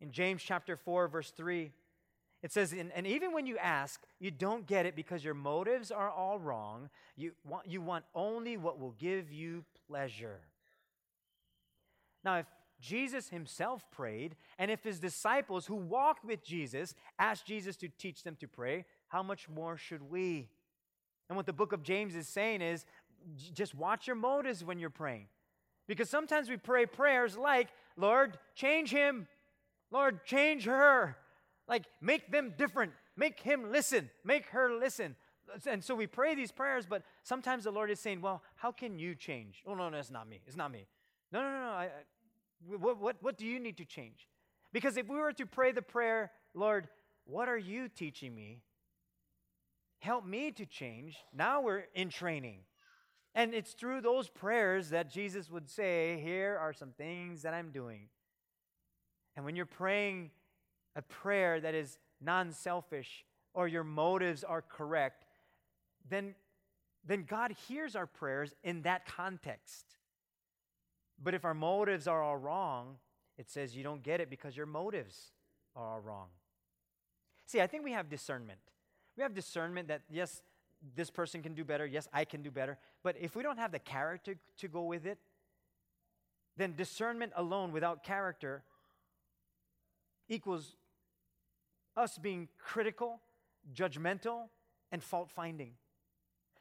[0.00, 1.70] In James chapter 4, verse 3,
[2.42, 6.10] it says, and, even when you ask, you don't get it because your motives are
[6.10, 6.90] all wrong.
[7.16, 10.40] You want, you want only what will give you pleasure.
[12.24, 12.46] Now, if
[12.80, 18.24] Jesus himself prayed, and if his disciples who walked with Jesus asked Jesus to teach
[18.24, 20.48] them to pray, how much more should we?
[21.28, 22.84] And what the book of James is saying is
[23.54, 25.26] just watch your motives when you're praying.
[25.86, 29.28] Because sometimes we pray prayers like, Lord, change him.
[29.90, 31.16] Lord, change her.
[31.68, 32.92] Like, make them different.
[33.16, 34.10] Make him listen.
[34.24, 35.16] Make her listen.
[35.66, 38.98] And so we pray these prayers, but sometimes the Lord is saying, Well, how can
[38.98, 39.62] you change?
[39.66, 40.40] Oh, no, no, it's not me.
[40.46, 40.86] It's not me.
[41.30, 41.72] No, no, no, no.
[41.72, 41.88] I,
[42.66, 44.28] what, what, what do you need to change?
[44.72, 46.88] Because if we were to pray the prayer, Lord,
[47.24, 48.60] what are you teaching me?
[50.00, 51.16] Help me to change.
[51.32, 52.60] Now we're in training.
[53.34, 57.70] And it's through those prayers that Jesus would say, Here are some things that I'm
[57.70, 58.08] doing.
[59.36, 60.30] And when you're praying
[60.96, 65.24] a prayer that is non selfish or your motives are correct,
[66.08, 66.34] then,
[67.06, 69.86] then God hears our prayers in that context.
[71.22, 72.96] But if our motives are all wrong,
[73.38, 75.32] it says you don't get it because your motives
[75.76, 76.28] are all wrong.
[77.46, 78.58] See, I think we have discernment.
[79.16, 80.42] We have discernment that, yes,
[80.96, 81.86] this person can do better.
[81.86, 82.78] Yes, I can do better.
[83.02, 85.18] But if we don't have the character to go with it,
[86.56, 88.62] then discernment alone without character
[90.28, 90.74] equals
[91.96, 93.20] us being critical,
[93.74, 94.48] judgmental,
[94.90, 95.72] and fault finding.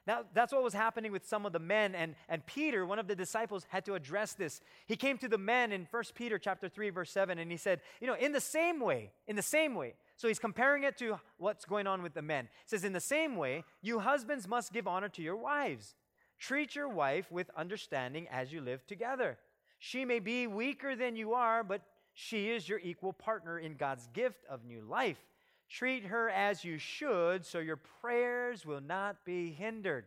[0.08, 3.08] Now, that's what was happening with some of the men, and, and Peter, one of
[3.08, 4.60] the disciples, had to address this.
[4.88, 7.82] He came to the men in 1 Peter chapter 3, verse 7, and he said,
[8.00, 11.20] You know, in the same way, in the same way, so he's comparing it to
[11.38, 12.48] what's going on with the men.
[12.66, 15.94] Says, In the same way, you husbands must give honor to your wives.
[16.40, 19.38] Treat your wife with understanding as you live together.
[19.78, 21.82] She may be weaker than you are, but
[22.14, 25.24] she is your equal partner in God's gift of new life.
[25.72, 30.06] Treat her as you should, so your prayers will not be hindered.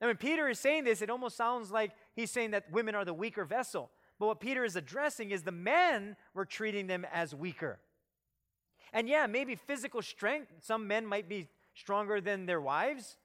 [0.00, 3.04] Now, when Peter is saying this, it almost sounds like he's saying that women are
[3.04, 3.90] the weaker vessel.
[4.18, 7.80] But what Peter is addressing is the men were treating them as weaker.
[8.92, 13.18] And yeah, maybe physical strength, some men might be stronger than their wives.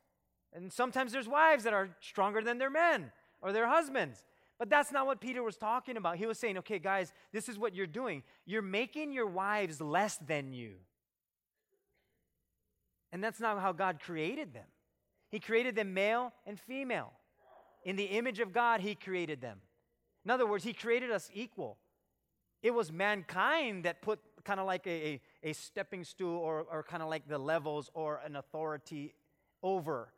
[0.53, 4.25] And sometimes there's wives that are stronger than their men or their husbands.
[4.59, 6.17] But that's not what Peter was talking about.
[6.17, 8.23] He was saying, okay, guys, this is what you're doing.
[8.45, 10.73] You're making your wives less than you.
[13.13, 14.65] And that's not how God created them.
[15.29, 17.13] He created them male and female.
[17.85, 19.59] In the image of God, He created them.
[20.25, 21.77] In other words, He created us equal.
[22.63, 24.89] It was mankind that put kind of like a,
[25.43, 29.13] a, a stepping stool or, or kind of like the levels or an authority
[29.61, 30.11] over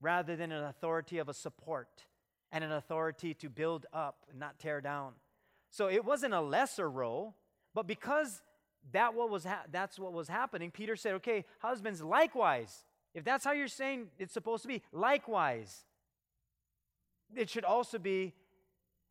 [0.00, 2.06] rather than an authority of a support
[2.50, 5.12] and an authority to build up and not tear down.
[5.70, 7.36] So it wasn't a lesser role,
[7.72, 8.42] but because
[8.90, 12.84] that what was ha- that's what was happening, Peter said, "Okay, husbands likewise.
[13.14, 15.84] If that's how you're saying it's supposed to be, likewise,
[17.34, 18.34] it should also be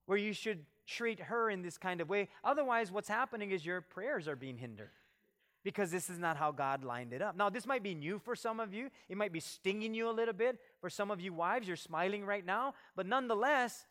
[0.05, 2.29] where you should treat her in this kind of way.
[2.43, 4.91] Otherwise, what's happening is your prayers are being hindered
[5.63, 7.35] because this is not how God lined it up.
[7.35, 8.89] Now, this might be new for some of you.
[9.07, 10.59] It might be stinging you a little bit.
[10.79, 12.73] For some of you wives, you're smiling right now.
[12.95, 13.85] But nonetheless,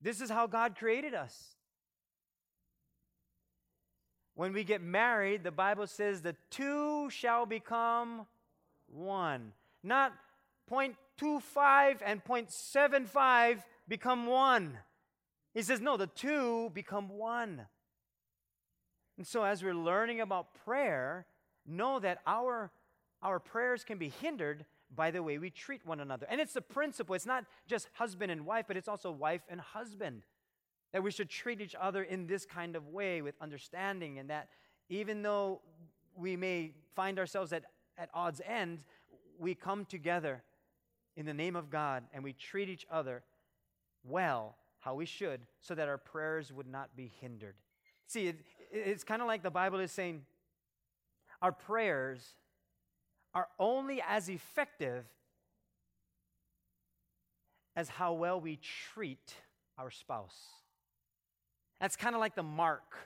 [0.00, 1.55] this is how God created us.
[4.36, 8.26] When we get married, the Bible says the two shall become
[8.86, 9.52] one.
[9.82, 10.12] Not
[10.70, 14.78] 0.25 and 0.75 become one.
[15.54, 17.62] He says, no, the two become one.
[19.16, 21.24] And so, as we're learning about prayer,
[21.66, 22.70] know that our,
[23.22, 26.26] our prayers can be hindered by the way we treat one another.
[26.28, 27.14] And it's a principle.
[27.14, 30.24] It's not just husband and wife, but it's also wife and husband.
[30.96, 34.48] That we should treat each other in this kind of way with understanding, and that
[34.88, 35.60] even though
[36.16, 37.64] we may find ourselves at,
[37.98, 38.78] at odds end,
[39.38, 40.42] we come together
[41.14, 43.22] in the name of God and we treat each other
[44.08, 47.56] well, how we should, so that our prayers would not be hindered.
[48.06, 48.40] See, it,
[48.72, 50.22] it's kind of like the Bible is saying
[51.42, 52.22] our prayers
[53.34, 55.04] are only as effective
[57.76, 58.58] as how well we
[58.94, 59.34] treat
[59.76, 60.38] our spouse.
[61.80, 62.96] That's kind of like the mark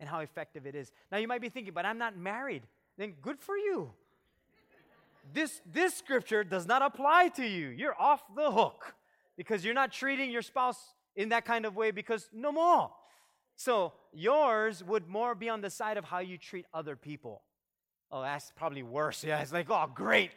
[0.00, 0.92] and how effective it is.
[1.10, 2.62] Now, you might be thinking, but I'm not married.
[2.96, 3.90] Then good for you.
[5.32, 7.68] This, this scripture does not apply to you.
[7.68, 8.94] You're off the hook
[9.36, 10.78] because you're not treating your spouse
[11.16, 12.90] in that kind of way because no more.
[13.56, 17.42] So yours would more be on the side of how you treat other people.
[18.10, 19.24] Oh, that's probably worse.
[19.24, 20.30] Yeah, it's like, oh, great.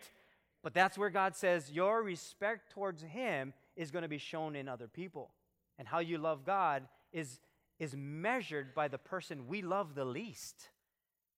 [0.64, 4.68] But that's where God says your respect towards Him is going to be shown in
[4.68, 5.32] other people.
[5.80, 7.40] And how you love God is,
[7.82, 10.70] is measured by the person we love the least.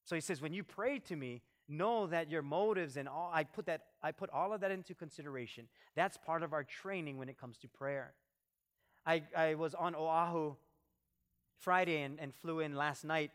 [0.03, 3.45] So He says, when you pray to me, know that your motives and all, I
[3.45, 5.69] put, that, I put all of that into consideration.
[5.95, 8.13] That's part of our training when it comes to prayer.
[9.05, 10.55] I, I was on Oahu
[11.59, 13.31] Friday and, and flew in last night,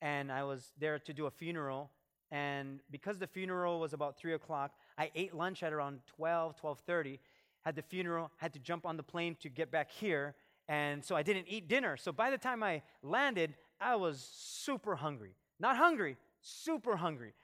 [0.00, 1.90] and I was there to do a funeral.
[2.30, 7.18] And because the funeral was about 3 o'clock, I ate lunch at around 12, 12.30,
[7.62, 10.36] had the funeral, had to jump on the plane to get back here,
[10.68, 11.96] and so I didn't eat dinner.
[11.96, 15.34] So by the time I landed, I was super hungry.
[15.60, 17.34] Not hungry, super hungry.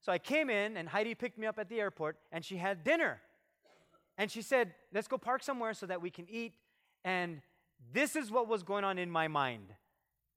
[0.00, 2.84] So I came in, and Heidi picked me up at the airport, and she had
[2.84, 3.20] dinner.
[4.16, 6.54] And she said, Let's go park somewhere so that we can eat.
[7.04, 7.42] And
[7.92, 9.74] this is what was going on in my mind.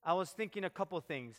[0.03, 1.37] I was thinking a couple things.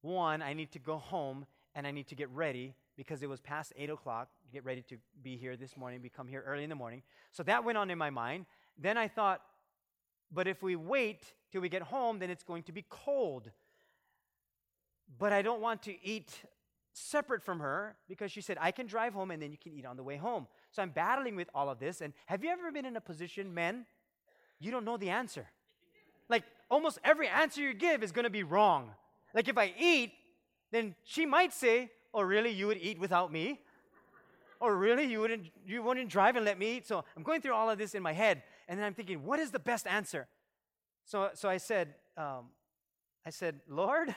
[0.00, 3.40] One, I need to go home and I need to get ready because it was
[3.40, 6.00] past 8 o'clock get ready to be here this morning.
[6.02, 7.02] We come here early in the morning.
[7.32, 8.46] So that went on in my mind.
[8.78, 9.42] Then I thought,
[10.32, 13.50] but if we wait till we get home, then it's going to be cold.
[15.18, 16.30] But I don't want to eat
[16.92, 19.86] separate from her because she said, I can drive home and then you can eat
[19.86, 20.46] on the way home.
[20.72, 22.00] So I'm battling with all of this.
[22.00, 23.86] And have you ever been in a position, men,
[24.60, 25.46] you don't know the answer.
[26.28, 28.90] Like almost every answer you give is going to be wrong.
[29.34, 30.12] Like if I eat,
[30.70, 32.50] then she might say, "Oh, really?
[32.50, 33.60] You would eat without me?"
[34.60, 36.86] Or really, you wouldn't you wouldn't drive and let me eat?
[36.86, 39.40] So I'm going through all of this in my head, and then I'm thinking, what
[39.40, 40.28] is the best answer?
[41.04, 42.50] So so I said, um,
[43.26, 44.14] I said, Lord,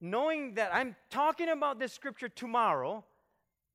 [0.00, 3.04] knowing that I'm talking about this scripture tomorrow,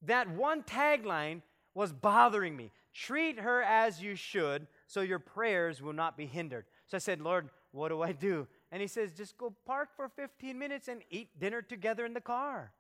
[0.04, 1.42] that one tagline
[1.74, 2.72] was bothering me.
[2.94, 6.66] Treat her as you should, so your prayers will not be hindered.
[6.88, 8.48] So I said, Lord, what do I do?
[8.72, 12.22] And he says, just go park for 15 minutes and eat dinner together in the
[12.22, 12.72] car.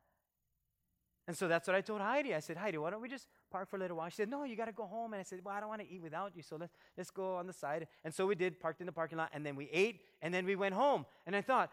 [1.27, 2.35] And so that's what I told Heidi.
[2.35, 4.09] I said, Heidi, why don't we just park for a little while?
[4.09, 5.13] She said, No, you got to go home.
[5.13, 7.35] And I said, Well, I don't want to eat without you, so let's, let's go
[7.35, 7.87] on the side.
[8.03, 10.45] And so we did, parked in the parking lot, and then we ate, and then
[10.45, 11.05] we went home.
[11.25, 11.71] And I thought,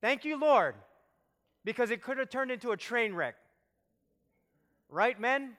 [0.00, 0.76] Thank you, Lord,
[1.64, 3.34] because it could have turned into a train wreck.
[4.88, 5.56] Right, men?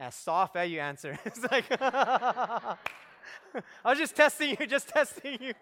[0.00, 1.18] As soft as you answer.
[1.24, 2.76] it's like, I
[3.84, 5.52] was just testing you, just testing you.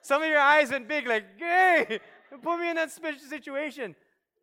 [0.00, 2.00] Some of your eyes went big, like, hey,
[2.42, 3.94] put me in that special situation.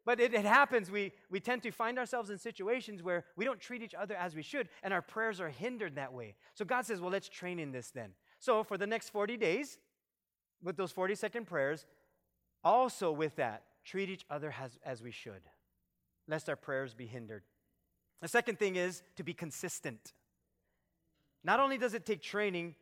[0.07, 0.89] But it, it, happens.
[0.89, 4.37] We, we tend to find ourselves in situations where we don't treat each other as
[4.37, 6.35] we should, and our prayers are hindered that way.
[6.53, 8.11] So God says, well, let's train in this then.
[8.39, 9.79] So for the next 40 days,
[10.63, 11.85] with those 40 second prayers,
[12.63, 15.41] also with that, treat each other as, as we should,
[16.25, 17.43] lest our prayers be hindered.
[18.21, 20.13] The second thing is to be consistent.
[21.43, 22.75] Not only does it take training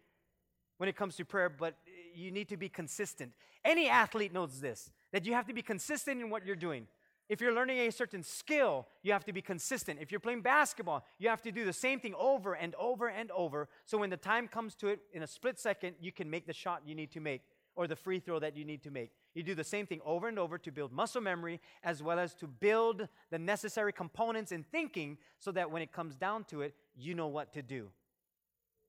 [0.78, 1.76] when it comes to prayer, but
[2.14, 3.32] you need to be consistent.
[3.64, 6.86] Any athlete knows this that you have to be consistent in what you're doing.
[7.28, 10.00] If you're learning a certain skill, you have to be consistent.
[10.00, 13.32] If you're playing basketball, you have to do the same thing over and over and
[13.32, 13.68] over.
[13.86, 16.54] So when the time comes to it, in a split second, you can make the
[16.54, 17.42] shot you need to make
[17.76, 19.12] or the free throw that you need to make.
[19.34, 22.34] You do the same thing over and over to build muscle memory as well as
[22.36, 26.76] to build the necessary components in thinking so that when it comes down to it,
[26.96, 27.90] you know what to do.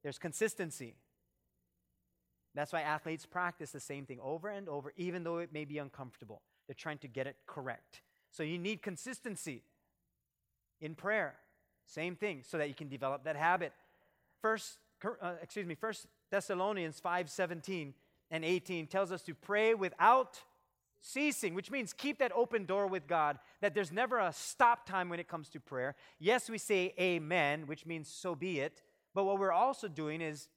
[0.03, 0.95] There's consistency.
[2.55, 5.79] That's why athletes practice the same thing over and over, even though it may be
[5.79, 6.43] uncomfortable.
[6.69, 8.03] They're trying to get it correct.
[8.37, 9.63] So you need consistency
[10.83, 11.37] in prayer.
[11.87, 13.73] Same thing, so that you can develop that habit.
[14.43, 17.95] First, uh, excuse me, First Thessalonians 5 17
[18.31, 20.39] and 18 tells us to pray without
[21.01, 25.09] ceasing, which means keep that open door with God, that there's never a stop time
[25.09, 25.95] when it comes to prayer.
[26.19, 28.83] Yes, we say amen, which means so be it,
[29.15, 30.49] but what we're also doing is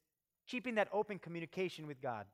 [0.48, 2.26] keeping that open communication with God.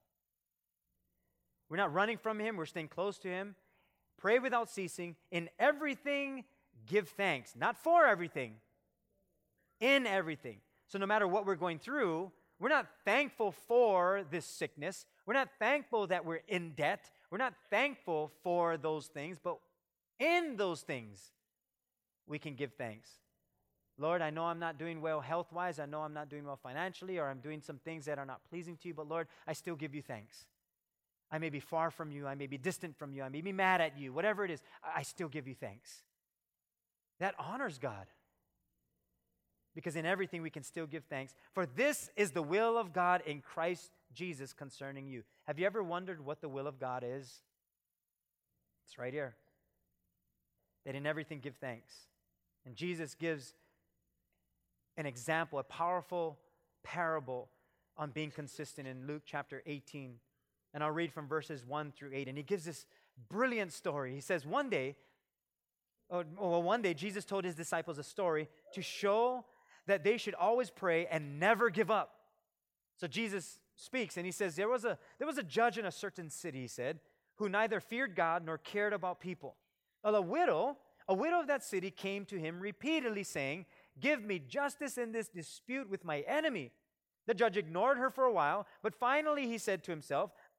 [1.69, 3.55] We're not running from Him, we're staying close to Him.
[4.17, 5.15] Pray without ceasing.
[5.31, 6.43] In everything,
[6.85, 7.53] give thanks.
[7.55, 8.55] Not for everything,
[9.79, 10.57] in everything.
[10.87, 15.05] So, no matter what we're going through, we're not thankful for this sickness.
[15.25, 17.11] We're not thankful that we're in debt.
[17.29, 19.57] We're not thankful for those things, but
[20.19, 21.31] in those things,
[22.27, 23.09] we can give thanks.
[23.97, 25.79] Lord, I know I'm not doing well health wise.
[25.79, 28.41] I know I'm not doing well financially, or I'm doing some things that are not
[28.49, 30.45] pleasing to you, but Lord, I still give you thanks.
[31.31, 32.27] I may be far from you.
[32.27, 33.23] I may be distant from you.
[33.23, 34.13] I may be mad at you.
[34.13, 34.61] Whatever it is,
[34.95, 36.03] I still give you thanks.
[37.19, 38.05] That honors God.
[39.73, 41.33] Because in everything we can still give thanks.
[41.53, 45.23] For this is the will of God in Christ Jesus concerning you.
[45.45, 47.41] Have you ever wondered what the will of God is?
[48.85, 49.35] It's right here.
[50.85, 51.93] That in everything give thanks.
[52.65, 53.53] And Jesus gives
[54.97, 56.37] an example, a powerful
[56.83, 57.49] parable
[57.97, 60.15] on being consistent in Luke chapter 18,
[60.75, 62.27] and I'll read from verses 1 through 8.
[62.27, 62.85] And he gives this
[63.29, 64.13] brilliant story.
[64.13, 64.97] He says, One day,
[66.11, 69.45] oh, oh, well, one day Jesus told his disciples a story to show
[69.87, 72.15] that they should always pray and never give up.
[72.97, 75.91] So Jesus speaks and he says, There was a, there was a judge in a
[75.91, 76.99] certain city, he said,
[77.37, 79.55] who neither feared God nor cared about people.
[80.03, 83.65] Well, a widow, a widow of that city came to him repeatedly saying,
[83.97, 86.71] Give me justice in this dispute with my enemy.
[87.27, 90.31] The judge ignored her for a while, but finally he said to himself,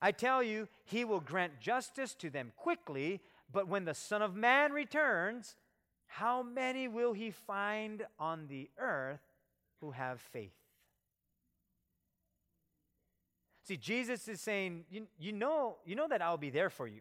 [0.00, 3.20] I tell you, he will grant justice to them quickly,
[3.52, 5.56] but when the Son of Man returns,
[6.06, 9.20] how many will he find on the earth
[9.80, 10.52] who have faith?
[13.64, 17.00] See, Jesus is saying, you, you, know, you know that I'll be there for you.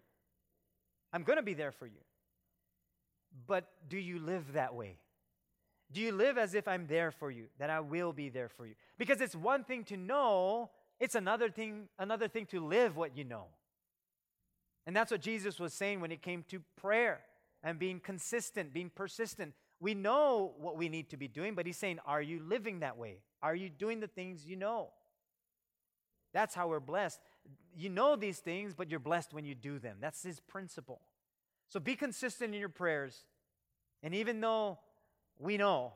[1.14, 2.02] I'm going to be there for you.
[3.48, 4.98] But do you live that way?
[5.92, 8.66] Do you live as if I'm there for you, that I will be there for
[8.66, 8.74] you?
[8.98, 10.70] Because it's one thing to know
[11.00, 13.46] it's another thing, another thing to live what you know.
[14.86, 17.20] And that's what Jesus was saying when it came to prayer
[17.64, 19.54] and being consistent, being persistent.
[19.80, 22.98] We know what we need to be doing, but he's saying, Are you living that
[22.98, 23.18] way?
[23.42, 24.90] Are you doing the things you know?
[26.34, 27.20] That's how we're blessed.
[27.76, 29.98] You know these things, but you're blessed when you do them.
[30.00, 31.02] That's his principle.
[31.70, 33.26] So be consistent in your prayers.
[34.02, 34.80] And even though
[35.38, 35.94] we know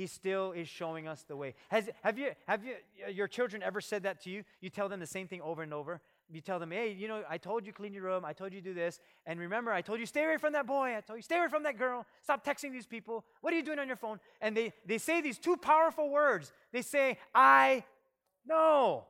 [0.00, 1.54] he still is showing us the way.
[1.68, 2.72] Has, have you, have you,
[3.12, 4.44] your children ever said that to you?
[4.62, 6.00] You tell them the same thing over and over.
[6.32, 8.24] You tell them, hey, you know, I told you clean your room.
[8.24, 8.98] I told you do this.
[9.26, 10.96] And remember, I told you stay away from that boy.
[10.96, 12.06] I told you stay away from that girl.
[12.22, 13.26] Stop texting these people.
[13.42, 14.20] What are you doing on your phone?
[14.40, 16.50] And they, they say these two powerful words.
[16.72, 17.84] They say, I
[18.46, 19.04] know.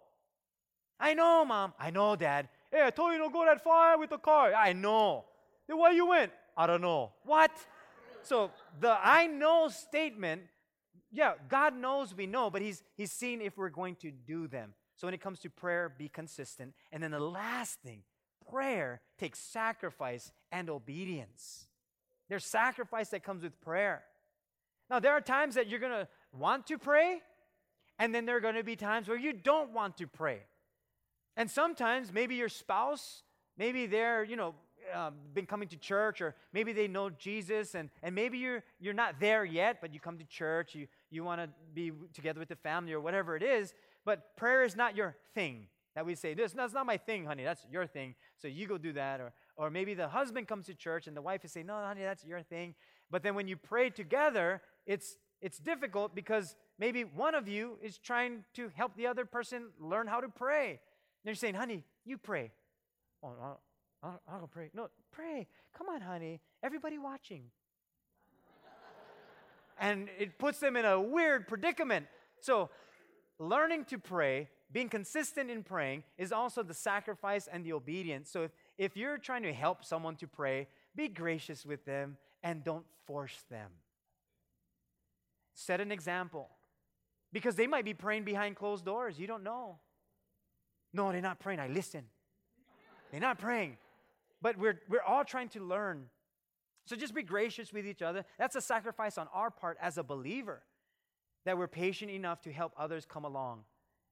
[0.98, 1.72] I know, mom.
[1.78, 2.48] I know, dad.
[2.72, 4.54] Hey, I told you don't go that far with the car.
[4.54, 5.24] I know.
[5.68, 6.32] Then why you went?
[6.56, 7.12] I don't know.
[7.24, 7.52] What?
[8.22, 10.42] So the I know statement
[11.12, 14.74] yeah, God knows we know, but he's, he's seeing if we're going to do them.
[14.96, 16.74] So when it comes to prayer, be consistent.
[16.92, 18.02] And then the last thing,
[18.50, 21.66] prayer takes sacrifice and obedience.
[22.28, 24.02] There's sacrifice that comes with prayer.
[24.88, 27.22] Now, there are times that you're going to want to pray,
[27.98, 30.40] and then there are going to be times where you don't want to pray.
[31.36, 33.22] And sometimes maybe your spouse,
[33.56, 34.54] maybe they're, you know,
[34.94, 38.94] um, been coming to church, or maybe they know Jesus, and, and maybe you're, you're
[38.94, 42.48] not there yet, but you come to church, you, you want to be together with
[42.48, 43.74] the family, or whatever it is,
[44.04, 45.66] but prayer is not your thing.
[45.96, 48.78] That we say, this, that's not my thing, honey, that's your thing, so you go
[48.78, 49.20] do that.
[49.20, 52.02] Or, or maybe the husband comes to church and the wife is saying, no, honey,
[52.02, 52.74] that's your thing.
[53.10, 57.98] But then when you pray together, it's, it's difficult because maybe one of you is
[57.98, 60.68] trying to help the other person learn how to pray.
[60.70, 60.78] And
[61.24, 62.52] you're saying, honey, you pray.
[63.22, 63.58] Oh,
[64.02, 64.70] I'll, I'll, I'll pray.
[64.74, 65.46] No, pray.
[65.76, 66.40] Come on, honey.
[66.62, 67.44] Everybody watching.
[69.78, 72.06] and it puts them in a weird predicament.
[72.40, 72.70] So,
[73.38, 78.30] learning to pray, being consistent in praying, is also the sacrifice and the obedience.
[78.30, 82.64] So, if, if you're trying to help someone to pray, be gracious with them and
[82.64, 83.70] don't force them.
[85.54, 86.48] Set an example.
[87.32, 89.18] Because they might be praying behind closed doors.
[89.18, 89.78] You don't know.
[90.92, 91.60] No, they're not praying.
[91.60, 92.04] I listen.
[93.10, 93.76] They're not praying.
[94.42, 96.06] But we're, we're all trying to learn.
[96.86, 98.24] So just be gracious with each other.
[98.38, 100.62] That's a sacrifice on our part as a believer
[101.44, 103.64] that we're patient enough to help others come along.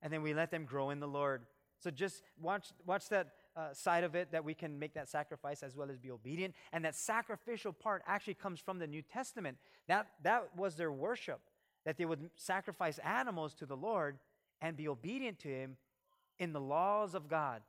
[0.02, 1.46] And then we let them grow in the Lord.
[1.80, 5.62] So just watch, watch that uh, side of it that we can make that sacrifice
[5.62, 6.54] as well as be obedient.
[6.72, 9.58] And that sacrificial part actually comes from the New Testament.
[9.88, 11.40] That, that was their worship,
[11.84, 14.18] that they would sacrifice animals to the Lord
[14.60, 15.76] and be obedient to Him
[16.38, 17.62] in the laws of God.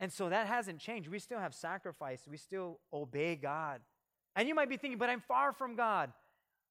[0.00, 1.10] And so that hasn't changed.
[1.10, 3.80] We still have sacrifice, we still obey God.
[4.34, 6.12] And you might be thinking, but I'm far from God.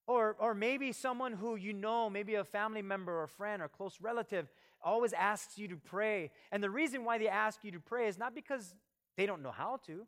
[0.07, 3.97] Or, or maybe someone who you know, maybe a family member or friend or close
[4.01, 4.49] relative,
[4.81, 6.31] always asks you to pray.
[6.51, 8.73] And the reason why they ask you to pray is not because
[9.17, 10.07] they don't know how to.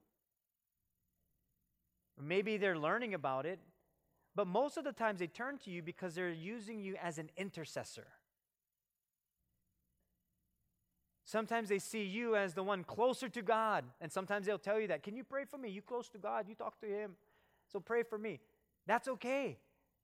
[2.19, 3.59] Maybe they're learning about it.
[4.33, 7.29] But most of the times they turn to you because they're using you as an
[7.37, 8.07] intercessor.
[11.31, 14.87] Sometimes they see you as the one closer to God, and sometimes they'll tell you
[14.87, 15.01] that.
[15.01, 15.69] Can you pray for me?
[15.69, 17.15] You close to God, you talk to Him,
[17.71, 18.41] so pray for me.
[18.85, 19.57] That's okay.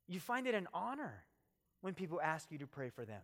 [0.07, 1.25] You find it an honor
[1.81, 3.19] when people ask you to pray for them.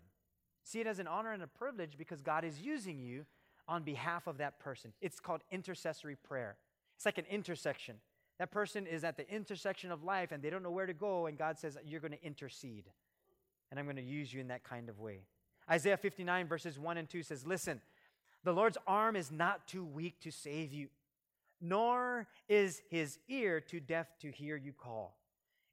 [0.65, 3.25] See it as an honor and a privilege because God is using you
[3.69, 4.91] on behalf of that person.
[4.99, 6.57] It's called intercessory prayer.
[6.97, 7.95] It's like an intersection.
[8.37, 11.27] That person is at the intersection of life and they don't know where to go,
[11.27, 12.89] and God says, You're going to intercede.
[13.71, 15.21] And I'm going to use you in that kind of way.
[15.69, 17.79] Isaiah 59, verses 1 and 2 says, Listen,
[18.43, 20.89] the Lord's arm is not too weak to save you,
[21.61, 25.17] nor is his ear too deaf to hear you call.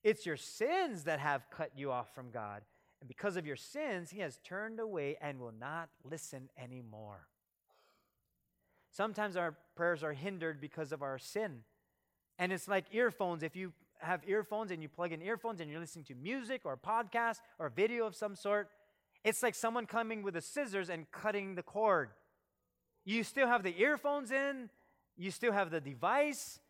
[0.03, 2.63] It's your sins that have cut you off from God.
[3.01, 7.27] And because of your sins, he has turned away and will not listen anymore.
[8.91, 11.61] Sometimes our prayers are hindered because of our sin.
[12.39, 13.43] And it's like earphones.
[13.43, 16.73] If you have earphones and you plug in earphones and you're listening to music or
[16.73, 18.69] a podcast or video of some sort,
[19.25, 22.11] it's like someone coming with a scissors and cutting the cord.
[23.05, 24.71] You still have the earphones in,
[25.17, 26.61] you still have the device,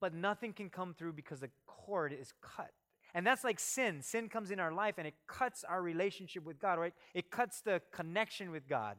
[0.00, 2.70] but nothing can come through because the cord is cut.
[3.14, 4.02] And that's like sin.
[4.02, 6.94] Sin comes in our life and it cuts our relationship with God, right?
[7.14, 8.96] It cuts the connection with God.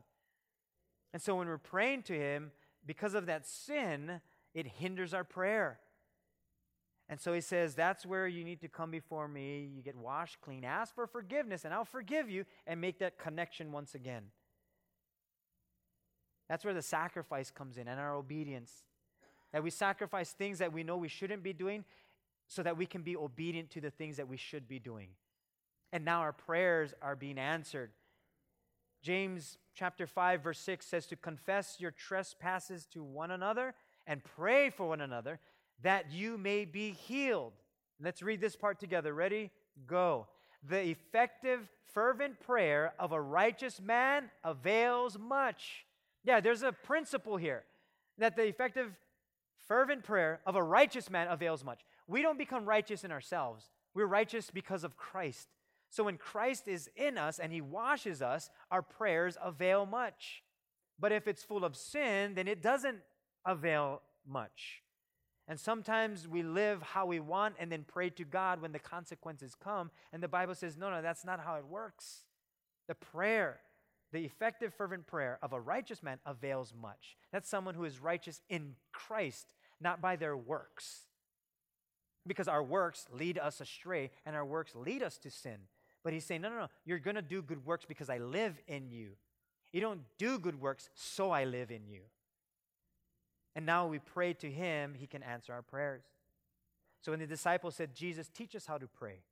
[1.13, 2.51] And so when we're praying to Him,
[2.85, 4.21] because of that sin,
[4.53, 5.79] it hinders our prayer.
[7.07, 9.69] And so he says, That's where you need to come before me.
[9.75, 10.63] You get washed clean.
[10.63, 14.23] Ask for forgiveness, and I'll forgive you and make that connection once again.
[16.47, 18.71] That's where the sacrifice comes in and our obedience.
[19.51, 21.85] That we sacrifice things that we know we shouldn't be doing
[22.47, 25.09] so that we can be obedient to the things that we should be doing.
[25.91, 27.91] And now our prayers are being answered.
[29.01, 33.73] James chapter 5 verse 6 says to confess your trespasses to one another
[34.07, 35.39] and pray for one another
[35.83, 37.53] that you may be healed.
[38.01, 39.13] Let's read this part together.
[39.13, 39.51] Ready?
[39.87, 40.27] Go.
[40.67, 45.84] The effective, fervent prayer of a righteous man avails much.
[46.25, 47.63] Yeah, there's a principle here
[48.17, 48.91] that the effective,
[49.67, 51.81] fervent prayer of a righteous man avails much.
[52.07, 55.47] We don't become righteous in ourselves, we're righteous because of Christ.
[55.89, 60.43] So when Christ is in us and he washes us, our prayers avail much.
[60.99, 62.97] But if it's full of sin, then it doesn't
[63.45, 64.81] avail much.
[65.47, 69.55] And sometimes we live how we want and then pray to God when the consequences
[69.55, 69.91] come.
[70.11, 72.23] And the Bible says, no, no, that's not how it works.
[72.87, 73.59] The prayer,
[74.15, 77.17] the effective, fervent prayer of a righteous man avails much.
[77.33, 81.01] That's someone who is righteous in Christ, not by their works.
[82.25, 85.57] Because our works lead us astray and our works lead us to sin.
[86.01, 88.57] But he's saying, no, no, no, you're going to do good works because I live
[88.69, 89.17] in you.
[89.73, 92.01] You don't do good works so I live in you.
[93.53, 96.03] And now we pray to him, he can answer our prayers.
[97.01, 99.23] So when the disciples said, Jesus, teach us how to pray,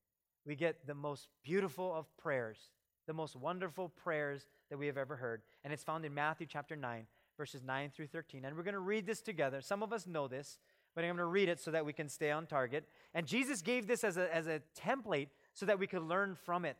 [0.45, 2.57] we get the most beautiful of prayers,
[3.05, 5.41] the most wonderful prayers that we have ever heard.
[5.63, 7.05] And it's found in Matthew chapter 9,
[7.37, 8.45] verses 9 through 13.
[8.45, 9.61] And we're going to read this together.
[9.61, 10.59] Some of us know this,
[10.95, 12.85] but I'm going to read it so that we can stay on target.
[13.13, 16.65] And Jesus gave this as a, as a template so that we could learn from
[16.65, 16.77] it.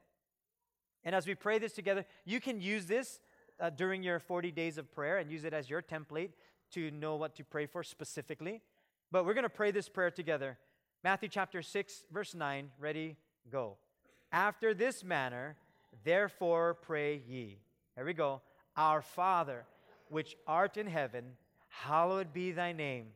[1.04, 3.20] And as we pray this together, you can use this
[3.60, 6.32] uh, during your 40 days of prayer and use it as your template
[6.72, 8.62] to know what to pray for specifically.
[9.12, 10.58] But we're going to pray this prayer together.
[11.04, 12.72] Matthew chapter 6, verse 9.
[12.80, 13.18] Ready?
[13.52, 13.78] Go.
[14.32, 15.58] After this manner,
[16.04, 17.60] therefore pray ye.
[17.96, 18.42] Here we go.
[18.76, 19.66] Our Father,
[20.10, 21.24] which art in heaven,
[21.70, 23.08] hallowed be thy name.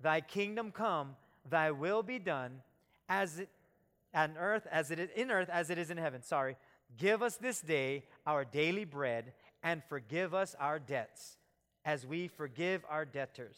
[0.00, 1.16] Thy kingdom come,
[1.48, 2.60] thy will be done,
[3.08, 3.48] as it
[4.14, 6.22] on earth as it is in earth as it is in heaven.
[6.22, 6.56] Sorry.
[6.96, 11.36] Give us this day our daily bread, and forgive us our debts,
[11.84, 13.56] as we forgive our debtors.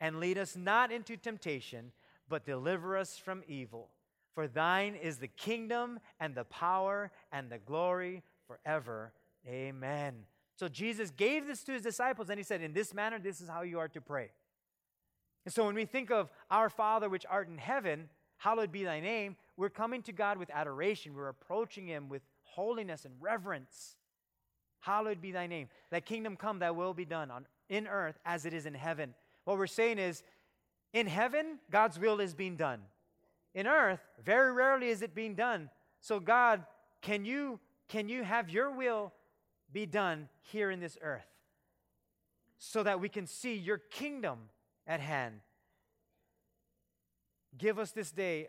[0.00, 1.92] And lead us not into temptation,
[2.28, 3.88] but deliver us from evil.
[4.36, 9.14] For thine is the kingdom and the power and the glory forever.
[9.48, 10.26] Amen.
[10.56, 13.48] So Jesus gave this to his disciples, and he said, In this manner, this is
[13.48, 14.28] how you are to pray.
[15.46, 19.00] And so when we think of our Father which art in heaven, hallowed be thy
[19.00, 21.14] name, we're coming to God with adoration.
[21.14, 23.96] We're approaching him with holiness and reverence.
[24.80, 25.68] Hallowed be thy name.
[25.90, 29.14] Thy kingdom come, thy will be done on in earth as it is in heaven.
[29.44, 30.22] What we're saying is,
[30.92, 32.82] in heaven, God's will is being done.
[33.56, 35.70] In earth, very rarely is it being done.
[36.00, 36.66] So, God,
[37.00, 39.14] can you, can you have your will
[39.72, 41.26] be done here in this earth
[42.58, 44.50] so that we can see your kingdom
[44.86, 45.40] at hand?
[47.56, 48.48] Give us this day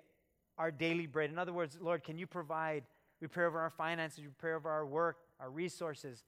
[0.57, 1.29] our daily bread.
[1.29, 2.83] In other words, Lord, can you provide?
[3.21, 6.25] We pray over our finances, we pray over our work, our resources.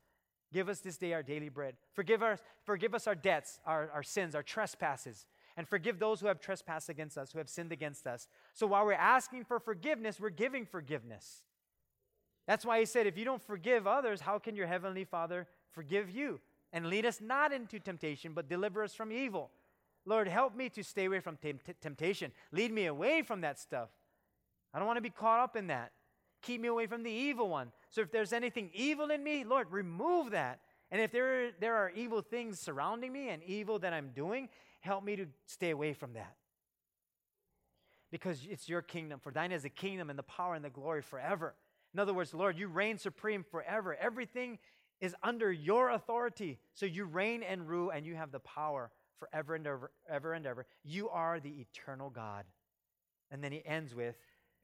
[0.53, 1.75] Give us this day our daily bread.
[1.93, 5.27] Forgive us, forgive us our debts, our, our sins, our trespasses,
[5.59, 8.29] and forgive those who have trespassed against us, who have sinned against us.
[8.53, 11.43] So while we're asking for forgiveness, we're giving forgiveness.
[12.47, 16.09] That's why he said, if you don't forgive others, how can your heavenly Father forgive
[16.09, 16.39] you?
[16.71, 19.51] And lead us not into temptation, but deliver us from evil.
[20.05, 21.37] Lord, help me to stay away from
[21.81, 22.31] temptation.
[22.53, 23.89] Lead me away from that stuff.
[24.73, 25.91] I don't want to be caught up in that.
[26.41, 27.73] Keep me away from the evil one.
[27.89, 30.61] So if there's anything evil in me, Lord, remove that.
[30.89, 34.47] And if there there are evil things surrounding me and evil that I'm doing,
[34.79, 36.35] help me to stay away from that.
[38.11, 39.19] Because it's your kingdom.
[39.19, 41.53] For thine is the kingdom and the power and the glory forever.
[41.93, 43.95] In other words, Lord, you reign supreme forever.
[43.99, 44.57] Everything
[44.99, 46.59] is under your authority.
[46.73, 50.45] So you reign and rule and you have the power forever and ever, ever and
[50.45, 50.65] ever.
[50.83, 52.45] You are the eternal God.
[53.31, 54.15] And then he ends with,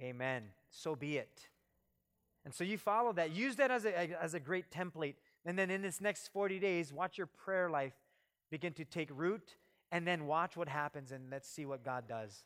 [0.01, 0.43] Amen.
[0.69, 1.47] So be it.
[2.43, 3.31] And so you follow that.
[3.31, 5.15] Use that as a, as a great template.
[5.45, 7.93] And then in this next 40 days, watch your prayer life
[8.51, 9.55] begin to take root.
[9.91, 12.43] And then watch what happens and let's see what God does.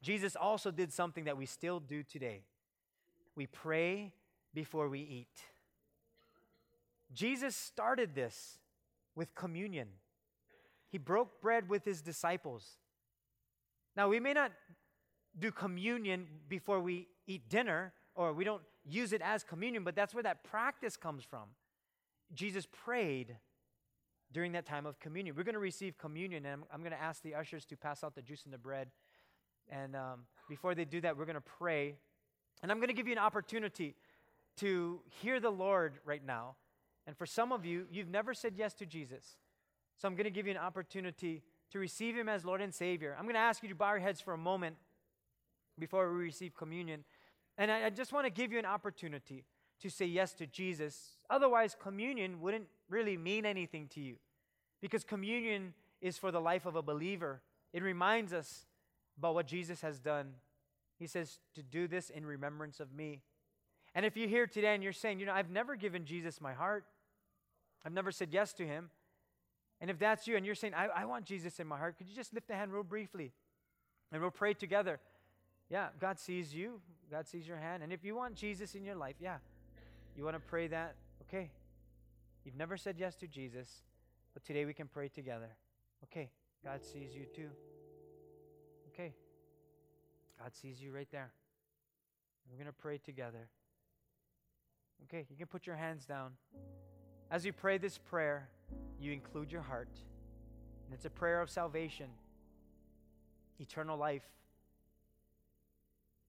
[0.00, 2.42] Jesus also did something that we still do today
[3.38, 4.12] we pray
[4.52, 5.44] before we eat.
[7.14, 8.58] Jesus started this
[9.14, 9.86] with communion.
[10.90, 12.78] He broke bread with his disciples.
[13.96, 14.50] Now, we may not
[15.38, 20.12] do communion before we eat dinner, or we don't use it as communion, but that's
[20.12, 21.44] where that practice comes from.
[22.34, 23.36] Jesus prayed
[24.32, 25.34] during that time of communion.
[25.36, 28.04] We're going to receive communion, and I'm, I'm going to ask the ushers to pass
[28.04, 28.88] out the juice and the bread.
[29.70, 31.96] And um, before they do that, we're going to pray.
[32.62, 33.94] And I'm going to give you an opportunity
[34.58, 36.56] to hear the Lord right now.
[37.06, 39.36] And for some of you, you've never said yes to Jesus.
[39.96, 43.16] So I'm going to give you an opportunity to receive Him as Lord and Savior.
[43.18, 44.76] I'm going to ask you to bow your heads for a moment
[45.78, 47.04] before we receive communion.
[47.56, 49.44] And I, I just want to give you an opportunity
[49.80, 51.18] to say yes to Jesus.
[51.30, 54.16] Otherwise, communion wouldn't really mean anything to you
[54.80, 57.40] because communion is for the life of a believer.
[57.72, 58.66] It reminds us
[59.18, 60.34] about what Jesus has done.
[60.98, 63.22] He says to do this in remembrance of me.
[63.94, 66.52] And if you're here today and you're saying, you know, I've never given Jesus my
[66.52, 66.84] heart,
[67.84, 68.90] I've never said yes to him.
[69.80, 72.08] And if that's you and you're saying, I, I want Jesus in my heart, could
[72.08, 73.32] you just lift the hand real briefly?
[74.12, 74.98] And we'll pray together.
[75.70, 76.80] Yeah, God sees you.
[77.10, 77.82] God sees your hand.
[77.82, 79.36] And if you want Jesus in your life, yeah,
[80.18, 81.48] you want to pray that, okay.
[82.44, 83.68] You've never said yes to Jesus,
[84.34, 85.50] but today we can pray together.
[86.04, 86.28] Okay,
[86.64, 87.48] God sees you too.
[88.92, 89.14] Okay,
[90.42, 91.30] God sees you right there.
[92.50, 93.48] We're going to pray together.
[95.04, 96.32] Okay, you can put your hands down.
[97.30, 98.48] As you pray this prayer,
[98.98, 100.00] you include your heart.
[100.86, 102.08] And it's a prayer of salvation,
[103.60, 104.24] eternal life,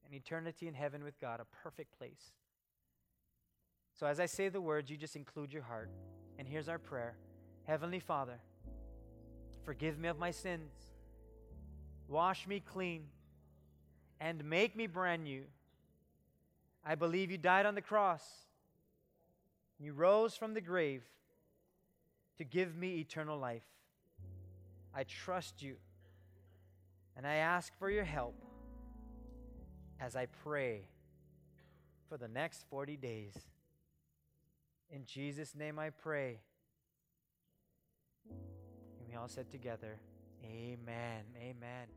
[0.05, 2.33] and eternity in heaven with God, a perfect place.
[3.99, 5.89] So as I say the words, you just include your heart.
[6.37, 7.17] And here's our prayer
[7.63, 8.39] Heavenly Father,
[9.65, 10.71] forgive me of my sins,
[12.07, 13.07] wash me clean,
[14.21, 15.43] and make me brand new.
[16.85, 18.23] I believe you died on the cross.
[19.77, 21.03] You rose from the grave
[22.37, 23.67] to give me eternal life.
[24.95, 25.75] I trust you,
[27.17, 28.41] and I ask for your help
[29.99, 30.87] as I pray
[32.07, 33.35] for the next 40 days.
[34.91, 36.39] In Jesus' name I pray.
[38.29, 39.99] And we all said together,
[40.43, 41.23] Amen.
[41.37, 41.87] Amen.